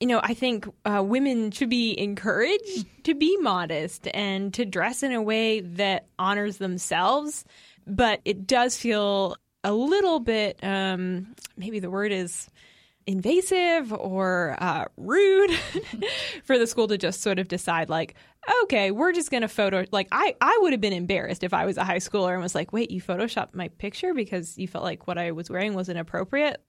you 0.00 0.06
know, 0.06 0.20
I 0.22 0.34
think 0.34 0.66
uh, 0.84 1.02
women 1.04 1.50
should 1.52 1.70
be 1.70 1.98
encouraged 1.98 3.04
to 3.04 3.14
be 3.14 3.36
modest 3.38 4.08
and 4.12 4.52
to 4.54 4.64
dress 4.64 5.02
in 5.02 5.12
a 5.12 5.22
way 5.22 5.60
that 5.60 6.06
honors 6.18 6.56
themselves. 6.56 7.44
But 7.86 8.20
it 8.24 8.46
does 8.46 8.76
feel 8.76 9.36
a 9.64 9.72
little 9.72 10.18
bit, 10.18 10.58
um, 10.62 11.34
maybe 11.56 11.78
the 11.78 11.90
word 11.90 12.10
is 12.10 12.48
invasive 13.06 13.92
or 13.92 14.56
uh, 14.58 14.86
rude 14.96 15.50
for 16.44 16.58
the 16.58 16.66
school 16.66 16.88
to 16.88 16.98
just 16.98 17.20
sort 17.20 17.38
of 17.38 17.48
decide 17.48 17.88
like 17.88 18.14
okay 18.62 18.90
we're 18.90 19.12
just 19.12 19.30
going 19.30 19.42
to 19.42 19.48
photo 19.48 19.84
like 19.92 20.08
i 20.12 20.34
i 20.40 20.58
would 20.62 20.72
have 20.72 20.80
been 20.80 20.92
embarrassed 20.92 21.44
if 21.44 21.54
i 21.54 21.64
was 21.64 21.76
a 21.76 21.84
high 21.84 21.98
schooler 21.98 22.32
and 22.32 22.42
was 22.42 22.54
like 22.54 22.72
wait 22.72 22.90
you 22.90 23.00
photoshopped 23.00 23.54
my 23.54 23.68
picture 23.68 24.14
because 24.14 24.58
you 24.58 24.66
felt 24.66 24.84
like 24.84 25.06
what 25.06 25.18
i 25.18 25.30
was 25.30 25.48
wearing 25.48 25.74
was 25.74 25.88
inappropriate 25.88 26.60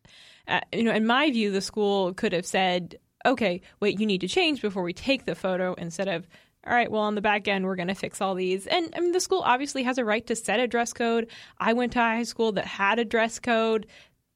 uh, 0.47 0.61
you 0.71 0.83
know 0.83 0.93
in 0.93 1.05
my 1.05 1.31
view 1.31 1.51
the 1.51 1.61
school 1.61 2.13
could 2.13 2.33
have 2.33 2.45
said 2.45 2.97
okay 3.25 3.61
wait 3.79 3.99
you 3.99 4.05
need 4.05 4.21
to 4.21 4.27
change 4.27 4.61
before 4.61 4.83
we 4.83 4.93
take 4.93 5.25
the 5.25 5.35
photo 5.35 5.73
instead 5.75 6.07
of 6.07 6.27
all 6.65 6.73
right, 6.73 6.89
well, 6.89 7.01
on 7.01 7.15
the 7.15 7.21
back 7.21 7.49
end, 7.49 7.65
we're 7.65 7.75
going 7.75 7.89
to 7.89 7.93
fix 7.93 8.21
all 8.21 8.35
these. 8.35 8.67
And 8.67 8.93
I 8.95 9.01
mean, 9.01 9.11
the 9.11 9.19
school 9.19 9.41
obviously 9.43 9.83
has 9.83 9.97
a 9.97 10.05
right 10.05 10.25
to 10.27 10.35
set 10.35 10.61
a 10.61 10.67
dress 10.67 10.93
code. 10.93 11.27
I 11.57 11.73
went 11.73 11.91
to 11.93 11.99
a 11.99 12.03
high 12.03 12.23
school 12.23 12.53
that 12.53 12.65
had 12.65 12.99
a 12.99 13.05
dress 13.05 13.39
code 13.39 13.85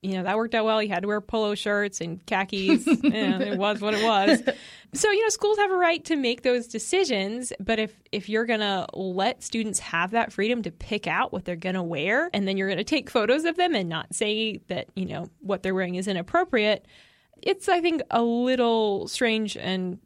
you 0.08 0.14
know, 0.14 0.24
that 0.24 0.38
worked 0.38 0.56
out 0.56 0.64
well. 0.64 0.82
You 0.82 0.88
had 0.88 1.02
to 1.02 1.08
wear 1.08 1.20
polo 1.20 1.54
shirts 1.54 2.00
and 2.00 2.26
khakis. 2.26 2.88
and 3.04 3.44
it 3.44 3.58
was 3.58 3.82
what 3.82 3.94
it 3.94 4.02
was. 4.02 4.42
So, 4.94 5.12
you 5.12 5.22
know, 5.22 5.28
schools 5.28 5.58
have 5.58 5.70
a 5.70 5.76
right 5.76 6.04
to 6.06 6.16
make 6.16 6.44
those 6.44 6.66
decisions. 6.66 7.52
But 7.60 7.78
if, 7.78 7.94
if 8.14 8.30
you're 8.30 8.46
going 8.46 8.62
to 8.62 8.88
let 8.94 9.44
students 9.44 9.80
have 9.80 10.12
that 10.12 10.32
freedom 10.32 10.62
to 10.62 10.72
pick 10.72 11.08
out 11.08 11.34
what 11.34 11.44
they're 11.44 11.58
going 11.58 11.76
to 11.76 11.84
wear, 11.84 12.30
and 12.34 12.48
then 12.48 12.56
you're 12.56 12.70
going 12.70 12.78
to 12.78 12.86
take 12.86 13.10
photos 13.10 13.44
of 13.44 13.58
them 13.58 13.76
and 13.76 13.90
not 13.90 14.16
say 14.16 14.62
that, 14.70 14.88
you 14.96 15.06
know, 15.06 15.28
what 15.42 15.62
they're 15.62 15.76
wearing 15.76 15.96
is 15.96 16.08
inappropriate, 16.08 16.86
it's, 17.42 17.68
I 17.68 17.82
think, 17.82 18.02
a 18.10 18.22
little 18.22 19.10
strange 19.10 19.58
and 19.58 20.00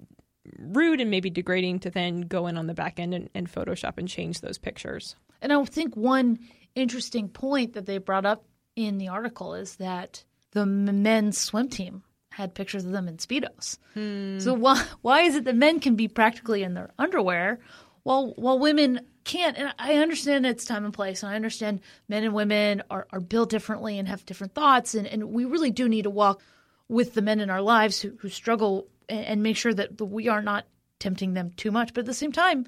rude 0.58 1.00
and 1.00 1.12
maybe 1.12 1.30
degrading 1.30 1.80
to 1.82 1.92
then 1.92 2.22
go 2.22 2.48
in 2.48 2.58
on 2.58 2.66
the 2.66 2.74
back 2.74 3.00
end 3.00 3.14
and, 3.14 3.30
and 3.36 3.52
Photoshop 3.52 4.00
and 4.00 4.08
change 4.08 4.42
those 4.42 4.58
pictures. 4.58 5.16
And 5.44 5.54
I 5.54 5.64
think 5.66 5.96
one 5.96 6.40
interesting 6.74 7.30
point 7.30 7.74
that 7.74 7.86
they 7.86 8.00
brought 8.00 8.26
up 8.26 8.46
in 8.86 8.98
the 8.98 9.10
article 9.10 9.54
is 9.54 9.76
that 9.78 10.24
the 10.52 10.66
men's 10.66 11.38
swim 11.38 11.70
team 11.70 12.04
had 12.32 12.54
pictures 12.54 12.86
of 12.86 12.92
them 12.92 13.08
in 13.08 13.18
speedos. 13.18 13.78
Hmm. 13.94 14.40
So 14.40 14.54
why 14.54 14.84
why 15.02 15.22
is 15.22 15.36
it 15.36 15.44
that 15.46 15.56
men 15.56 15.80
can 15.80 15.96
be 15.96 16.08
practically 16.08 16.64
in 16.64 16.74
their 16.74 16.92
underwear 16.98 17.60
while 18.04 18.34
while 18.36 18.60
women 18.60 19.02
can't? 19.24 19.58
And 19.58 19.74
I 19.78 19.96
understand 19.96 20.46
it's 20.46 20.66
time 20.66 20.86
and 20.86 20.94
place, 20.94 21.24
and 21.24 21.32
I 21.32 21.36
understand 21.36 21.82
men 22.08 22.24
and 22.24 22.34
women 22.34 22.84
are, 22.90 23.08
are 23.12 23.20
built 23.20 23.50
differently 23.50 24.00
and 24.00 24.08
have 24.08 24.26
different 24.26 24.54
thoughts, 24.54 24.96
and, 24.96 25.08
and 25.08 25.32
we 25.32 25.46
really 25.46 25.72
do 25.72 25.88
need 25.88 26.04
to 26.04 26.10
walk 26.10 26.42
with 26.88 27.14
the 27.14 27.22
men 27.22 27.40
in 27.40 27.50
our 27.50 27.62
lives 27.62 28.02
who, 28.02 28.18
who 28.20 28.30
struggle 28.30 28.88
and, 29.08 29.26
and 29.26 29.44
make 29.44 29.58
sure 29.58 29.74
that 29.74 30.00
we 30.02 30.28
are 30.28 30.42
not 30.42 30.66
tempting 31.00 31.34
them 31.34 31.52
too 31.56 31.72
much. 31.72 31.94
But 31.94 32.02
at 32.02 32.06
the 32.06 32.14
same 32.14 32.32
time, 32.32 32.66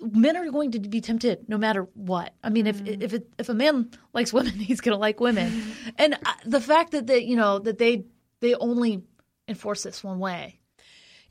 men 0.00 0.36
are 0.36 0.50
going 0.50 0.72
to 0.72 0.80
be 0.80 1.00
tempted 1.00 1.48
no 1.48 1.58
matter 1.58 1.88
what. 1.94 2.34
I 2.42 2.50
mean, 2.50 2.66
if 2.66 2.82
mm. 2.82 3.02
if 3.02 3.12
it, 3.14 3.28
if 3.38 3.48
a 3.48 3.54
man 3.54 3.90
likes 4.12 4.32
women, 4.32 4.54
he's 4.54 4.80
going 4.80 4.94
to 4.94 4.98
like 4.98 5.20
women, 5.20 5.62
and 5.96 6.14
uh, 6.14 6.32
the 6.44 6.60
fact 6.60 6.92
that 6.92 7.06
they 7.06 7.20
you 7.20 7.36
know 7.36 7.58
that 7.58 7.78
they 7.78 8.04
they 8.40 8.54
only 8.54 9.02
enforce 9.46 9.82
this 9.82 10.04
one 10.04 10.18
way. 10.18 10.58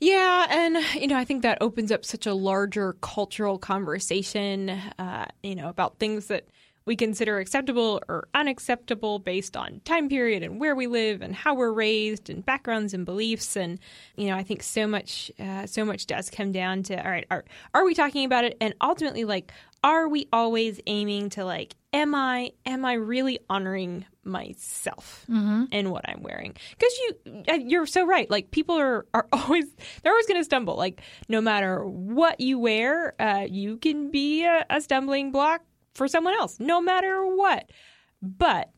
Yeah, 0.00 0.46
and 0.48 0.78
you 0.94 1.08
know, 1.08 1.16
I 1.16 1.24
think 1.24 1.42
that 1.42 1.58
opens 1.60 1.90
up 1.90 2.04
such 2.04 2.26
a 2.26 2.34
larger 2.34 2.92
cultural 3.00 3.58
conversation, 3.58 4.70
uh, 4.70 5.26
you 5.42 5.56
know, 5.56 5.68
about 5.68 5.98
things 5.98 6.26
that 6.26 6.46
we 6.88 6.96
consider 6.96 7.38
acceptable 7.38 8.00
or 8.08 8.28
unacceptable 8.34 9.18
based 9.18 9.58
on 9.58 9.80
time 9.84 10.08
period 10.08 10.42
and 10.42 10.58
where 10.58 10.74
we 10.74 10.86
live 10.86 11.20
and 11.20 11.34
how 11.34 11.54
we're 11.54 11.70
raised 11.70 12.30
and 12.30 12.44
backgrounds 12.44 12.94
and 12.94 13.04
beliefs. 13.04 13.56
And 13.56 13.78
you 14.16 14.28
know 14.28 14.34
I 14.34 14.42
think 14.42 14.62
so 14.62 14.86
much 14.86 15.30
uh, 15.38 15.66
so 15.66 15.84
much 15.84 16.06
does 16.06 16.30
come 16.30 16.50
down 16.50 16.82
to 16.84 16.96
all 16.96 17.10
right 17.10 17.26
are 17.30 17.44
are 17.74 17.84
we 17.84 17.94
talking 17.94 18.24
about 18.24 18.44
it? 18.44 18.56
And 18.60 18.74
ultimately 18.80 19.24
like 19.26 19.52
are 19.84 20.08
we 20.08 20.28
always 20.32 20.80
aiming 20.86 21.28
to 21.30 21.44
like 21.44 21.74
am 21.92 22.14
I 22.14 22.52
am 22.64 22.86
I 22.86 22.94
really 22.94 23.38
honoring 23.50 24.06
myself 24.24 25.26
mm-hmm. 25.28 25.64
and 25.70 25.90
what 25.92 26.08
I'm 26.08 26.22
wearing? 26.22 26.56
Because 26.70 26.98
you 26.98 27.42
uh, 27.50 27.54
you're 27.56 27.86
so 27.86 28.06
right. 28.06 28.30
Like 28.30 28.50
people 28.50 28.78
are 28.78 29.04
are 29.12 29.28
always 29.32 29.66
they're 30.02 30.12
always 30.12 30.26
going 30.26 30.40
to 30.40 30.44
stumble. 30.44 30.76
Like 30.76 31.02
no 31.28 31.42
matter 31.42 31.84
what 31.84 32.40
you 32.40 32.58
wear 32.58 33.14
uh, 33.20 33.46
you 33.46 33.76
can 33.76 34.10
be 34.10 34.46
a, 34.46 34.64
a 34.70 34.80
stumbling 34.80 35.32
block 35.32 35.60
for 35.98 36.08
someone 36.08 36.34
else, 36.34 36.58
no 36.58 36.80
matter 36.80 37.26
what. 37.26 37.70
But 38.22 38.70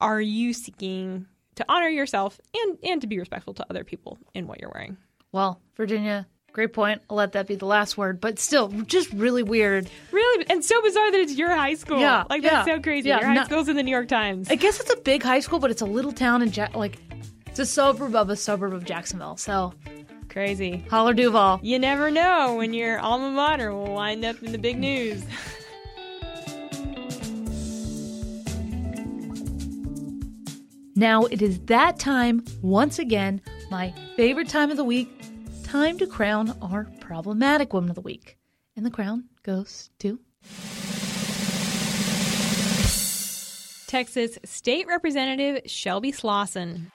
are 0.00 0.20
you 0.20 0.54
seeking 0.54 1.26
to 1.56 1.64
honor 1.68 1.88
yourself 1.88 2.40
and 2.54 2.78
and 2.82 3.00
to 3.02 3.06
be 3.06 3.18
respectful 3.18 3.52
to 3.54 3.66
other 3.68 3.84
people 3.84 4.16
in 4.32 4.46
what 4.46 4.60
you're 4.60 4.70
wearing? 4.72 4.96
Well, 5.32 5.60
Virginia, 5.76 6.26
great 6.52 6.72
point. 6.72 7.02
I'll 7.10 7.16
let 7.16 7.32
that 7.32 7.46
be 7.46 7.56
the 7.56 7.66
last 7.66 7.98
word, 7.98 8.20
but 8.20 8.38
still, 8.38 8.68
just 8.68 9.12
really 9.12 9.42
weird. 9.42 9.90
Really, 10.12 10.46
and 10.48 10.64
so 10.64 10.80
bizarre 10.80 11.10
that 11.10 11.20
it's 11.20 11.36
your 11.36 11.54
high 11.54 11.74
school. 11.74 12.00
Yeah, 12.00 12.24
like 12.30 12.42
that's 12.42 12.66
yeah, 12.66 12.76
so 12.76 12.80
crazy. 12.80 13.08
Yeah, 13.10 13.18
your 13.18 13.28
high 13.28 13.34
not, 13.34 13.46
school's 13.46 13.68
in 13.68 13.76
the 13.76 13.82
New 13.82 13.90
York 13.90 14.08
Times. 14.08 14.48
I 14.50 14.54
guess 14.54 14.80
it's 14.80 14.92
a 14.92 14.96
big 14.96 15.22
high 15.22 15.40
school, 15.40 15.58
but 15.58 15.70
it's 15.70 15.82
a 15.82 15.86
little 15.86 16.12
town 16.12 16.42
in 16.42 16.52
ja- 16.52 16.68
like 16.74 16.98
it's 17.46 17.58
a 17.58 17.66
suburb 17.66 18.14
of 18.14 18.30
a 18.30 18.36
suburb 18.36 18.72
of 18.72 18.84
Jacksonville. 18.84 19.36
So 19.36 19.74
crazy. 20.28 20.84
Holler 20.90 21.14
Duval. 21.14 21.60
You 21.62 21.78
never 21.78 22.10
know 22.10 22.54
when 22.54 22.72
your 22.72 23.00
alma 23.00 23.30
mater 23.30 23.72
will 23.72 23.92
wind 23.92 24.24
up 24.24 24.42
in 24.42 24.52
the 24.52 24.58
big 24.58 24.78
news. 24.78 25.24
Now 30.98 31.26
it 31.26 31.42
is 31.42 31.60
that 31.66 32.00
time, 32.00 32.44
once 32.60 32.98
again, 32.98 33.40
my 33.70 33.94
favorite 34.16 34.48
time 34.48 34.72
of 34.72 34.76
the 34.76 34.82
week, 34.82 35.08
time 35.62 35.96
to 35.98 36.08
crown 36.08 36.58
our 36.60 36.88
problematic 36.98 37.72
woman 37.72 37.88
of 37.88 37.94
the 37.94 38.00
week. 38.00 38.36
And 38.74 38.84
the 38.84 38.90
crown 38.90 39.26
goes 39.44 39.90
to. 40.00 40.18
Texas 43.86 44.40
State 44.44 44.88
Representative 44.88 45.70
Shelby 45.70 46.10
Slawson. 46.10 46.90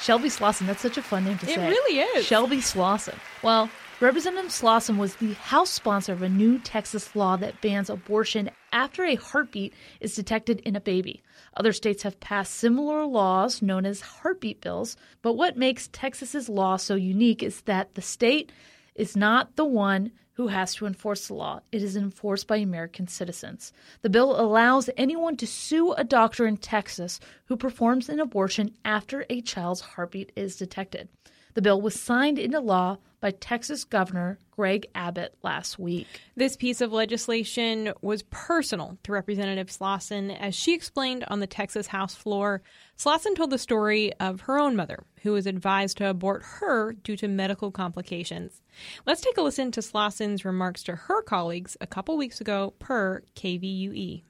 Shelby 0.00 0.28
Slawson, 0.28 0.68
that's 0.68 0.82
such 0.82 0.96
a 0.96 1.02
fun 1.02 1.24
name 1.24 1.36
to 1.38 1.50
it 1.50 1.56
say. 1.56 1.66
It 1.66 1.68
really 1.68 1.98
is. 1.98 2.24
Shelby 2.24 2.60
Slawson. 2.60 3.18
Well, 3.42 3.68
Representative 4.00 4.52
Slawson 4.52 4.96
was 4.96 5.16
the 5.16 5.32
House 5.32 5.70
sponsor 5.70 6.12
of 6.12 6.22
a 6.22 6.28
new 6.28 6.60
Texas 6.60 7.16
law 7.16 7.36
that 7.38 7.60
bans 7.60 7.90
abortion 7.90 8.48
after 8.70 9.04
a 9.04 9.16
heartbeat 9.16 9.74
is 9.98 10.14
detected 10.14 10.60
in 10.60 10.76
a 10.76 10.80
baby. 10.80 11.20
Other 11.56 11.72
states 11.72 12.04
have 12.04 12.20
passed 12.20 12.54
similar 12.54 13.04
laws 13.04 13.60
known 13.60 13.84
as 13.84 14.00
heartbeat 14.00 14.60
bills, 14.60 14.96
but 15.20 15.32
what 15.32 15.56
makes 15.56 15.88
Texas's 15.88 16.48
law 16.48 16.76
so 16.76 16.94
unique 16.94 17.42
is 17.42 17.62
that 17.62 17.96
the 17.96 18.00
state 18.00 18.52
is 18.94 19.16
not 19.16 19.56
the 19.56 19.64
one 19.64 20.12
who 20.34 20.46
has 20.46 20.76
to 20.76 20.86
enforce 20.86 21.26
the 21.26 21.34
law. 21.34 21.60
It 21.72 21.82
is 21.82 21.96
enforced 21.96 22.46
by 22.46 22.58
American 22.58 23.08
citizens. 23.08 23.72
The 24.02 24.10
bill 24.10 24.40
allows 24.40 24.88
anyone 24.96 25.36
to 25.38 25.46
sue 25.48 25.92
a 25.94 26.04
doctor 26.04 26.46
in 26.46 26.58
Texas 26.58 27.18
who 27.46 27.56
performs 27.56 28.08
an 28.08 28.20
abortion 28.20 28.76
after 28.84 29.26
a 29.28 29.40
child's 29.40 29.80
heartbeat 29.80 30.30
is 30.36 30.54
detected. 30.54 31.08
The 31.54 31.62
bill 31.62 31.80
was 31.80 32.00
signed 32.00 32.38
into 32.38 32.60
law 32.60 32.98
by 33.20 33.30
Texas 33.32 33.84
Governor 33.84 34.38
Greg 34.50 34.86
Abbott 34.94 35.34
last 35.42 35.78
week. 35.78 36.06
This 36.36 36.56
piece 36.56 36.80
of 36.80 36.92
legislation 36.92 37.92
was 38.02 38.22
personal 38.24 38.98
to 39.04 39.12
Representative 39.12 39.70
Slawson. 39.70 40.30
As 40.30 40.54
she 40.54 40.74
explained 40.74 41.24
on 41.28 41.40
the 41.40 41.46
Texas 41.46 41.88
House 41.88 42.14
floor, 42.14 42.62
Slawson 42.96 43.34
told 43.34 43.50
the 43.50 43.58
story 43.58 44.12
of 44.14 44.42
her 44.42 44.58
own 44.58 44.76
mother, 44.76 45.04
who 45.22 45.32
was 45.32 45.46
advised 45.46 45.98
to 45.98 46.10
abort 46.10 46.42
her 46.44 46.92
due 46.92 47.16
to 47.16 47.28
medical 47.28 47.70
complications. 47.70 48.62
Let's 49.06 49.20
take 49.20 49.36
a 49.36 49.42
listen 49.42 49.70
to 49.72 49.82
Slawson's 49.82 50.44
remarks 50.44 50.82
to 50.84 50.96
her 50.96 51.22
colleagues 51.22 51.76
a 51.80 51.86
couple 51.86 52.16
weeks 52.16 52.40
ago 52.40 52.74
per 52.78 53.22
KVUE. 53.36 54.22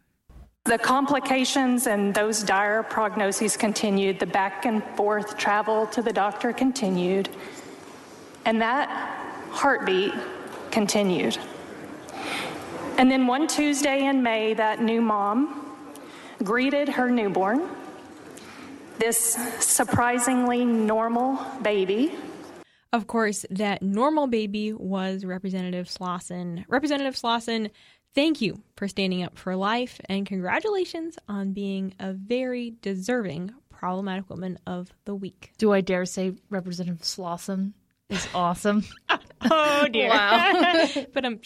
The 0.64 0.76
complications 0.76 1.86
and 1.86 2.12
those 2.12 2.42
dire 2.42 2.82
prognoses 2.82 3.58
continued. 3.58 4.18
The 4.18 4.26
back 4.26 4.66
and 4.66 4.84
forth 4.96 5.38
travel 5.38 5.86
to 5.86 6.02
the 6.02 6.12
doctor 6.12 6.52
continued. 6.52 7.30
And 8.48 8.62
that 8.62 8.88
heartbeat 9.50 10.14
continued. 10.70 11.36
And 12.96 13.10
then 13.10 13.26
one 13.26 13.46
Tuesday 13.46 14.06
in 14.06 14.22
May, 14.22 14.54
that 14.54 14.80
new 14.80 15.02
mom 15.02 15.76
greeted 16.42 16.88
her 16.88 17.10
newborn, 17.10 17.68
this 18.98 19.18
surprisingly 19.60 20.64
normal 20.64 21.38
baby. 21.60 22.14
Of 22.90 23.06
course, 23.06 23.44
that 23.50 23.82
normal 23.82 24.28
baby 24.28 24.72
was 24.72 25.26
Representative 25.26 25.90
Slawson. 25.90 26.64
Representative 26.68 27.18
Slawson 27.18 27.68
Thank 28.14 28.40
you 28.40 28.62
for 28.76 28.88
standing 28.88 29.22
up 29.22 29.38
for 29.38 29.54
life, 29.56 30.00
and 30.08 30.24
congratulations 30.24 31.18
on 31.28 31.52
being 31.52 31.94
a 32.00 32.14
very 32.14 32.74
deserving 32.80 33.52
problematic 33.68 34.30
woman 34.30 34.58
of 34.66 34.90
the 35.04 35.14
week. 35.14 35.52
Do 35.58 35.72
I 35.74 35.82
dare 35.82 36.06
say 36.06 36.32
Representative 36.48 37.04
Slawson 37.04 37.74
is 38.10 38.28
awesome? 38.34 38.84
Oh 39.40 39.86
dear! 39.92 40.08
Wow. 40.08 40.86
but 41.14 41.24
um, 41.24 41.38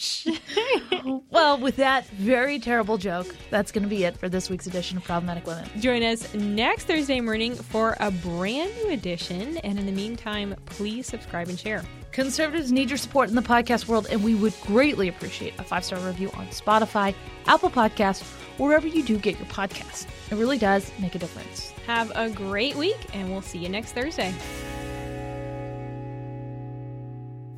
I'm. 1.05 1.21
well, 1.29 1.59
with 1.59 1.75
that 1.75 2.07
very 2.07 2.57
terrible 2.57 2.97
joke, 2.97 3.27
that's 3.51 3.71
going 3.71 3.83
to 3.83 3.87
be 3.87 4.03
it 4.03 4.17
for 4.17 4.29
this 4.29 4.49
week's 4.49 4.65
edition 4.65 4.97
of 4.97 5.03
Problematic 5.03 5.45
Women. 5.45 5.69
Join 5.79 6.01
us 6.01 6.33
next 6.33 6.85
Thursday 6.85 7.21
morning 7.21 7.53
for 7.53 7.95
a 7.99 8.09
brand 8.09 8.71
new 8.77 8.89
edition, 8.89 9.57
and 9.59 9.77
in 9.77 9.85
the 9.85 9.91
meantime, 9.91 10.55
please 10.65 11.05
subscribe 11.05 11.49
and 11.49 11.59
share. 11.59 11.83
Conservatives 12.11 12.71
need 12.71 12.89
your 12.89 12.97
support 12.97 13.29
in 13.29 13.35
the 13.35 13.43
podcast 13.43 13.87
world, 13.87 14.07
and 14.09 14.23
we 14.23 14.33
would 14.33 14.53
greatly 14.61 15.07
appreciate 15.07 15.53
a 15.59 15.63
five 15.63 15.85
star 15.85 15.99
review 15.99 16.31
on 16.31 16.47
Spotify, 16.47 17.13
Apple 17.45 17.69
Podcasts, 17.69 18.23
wherever 18.57 18.87
you 18.87 19.03
do 19.03 19.19
get 19.19 19.37
your 19.37 19.47
podcasts. 19.49 20.07
It 20.31 20.35
really 20.35 20.57
does 20.57 20.91
make 20.99 21.13
a 21.13 21.19
difference. 21.19 21.69
Have 21.85 22.11
a 22.15 22.31
great 22.31 22.75
week, 22.75 22.97
and 23.13 23.29
we'll 23.29 23.43
see 23.43 23.59
you 23.59 23.69
next 23.69 23.91
Thursday. 23.91 24.33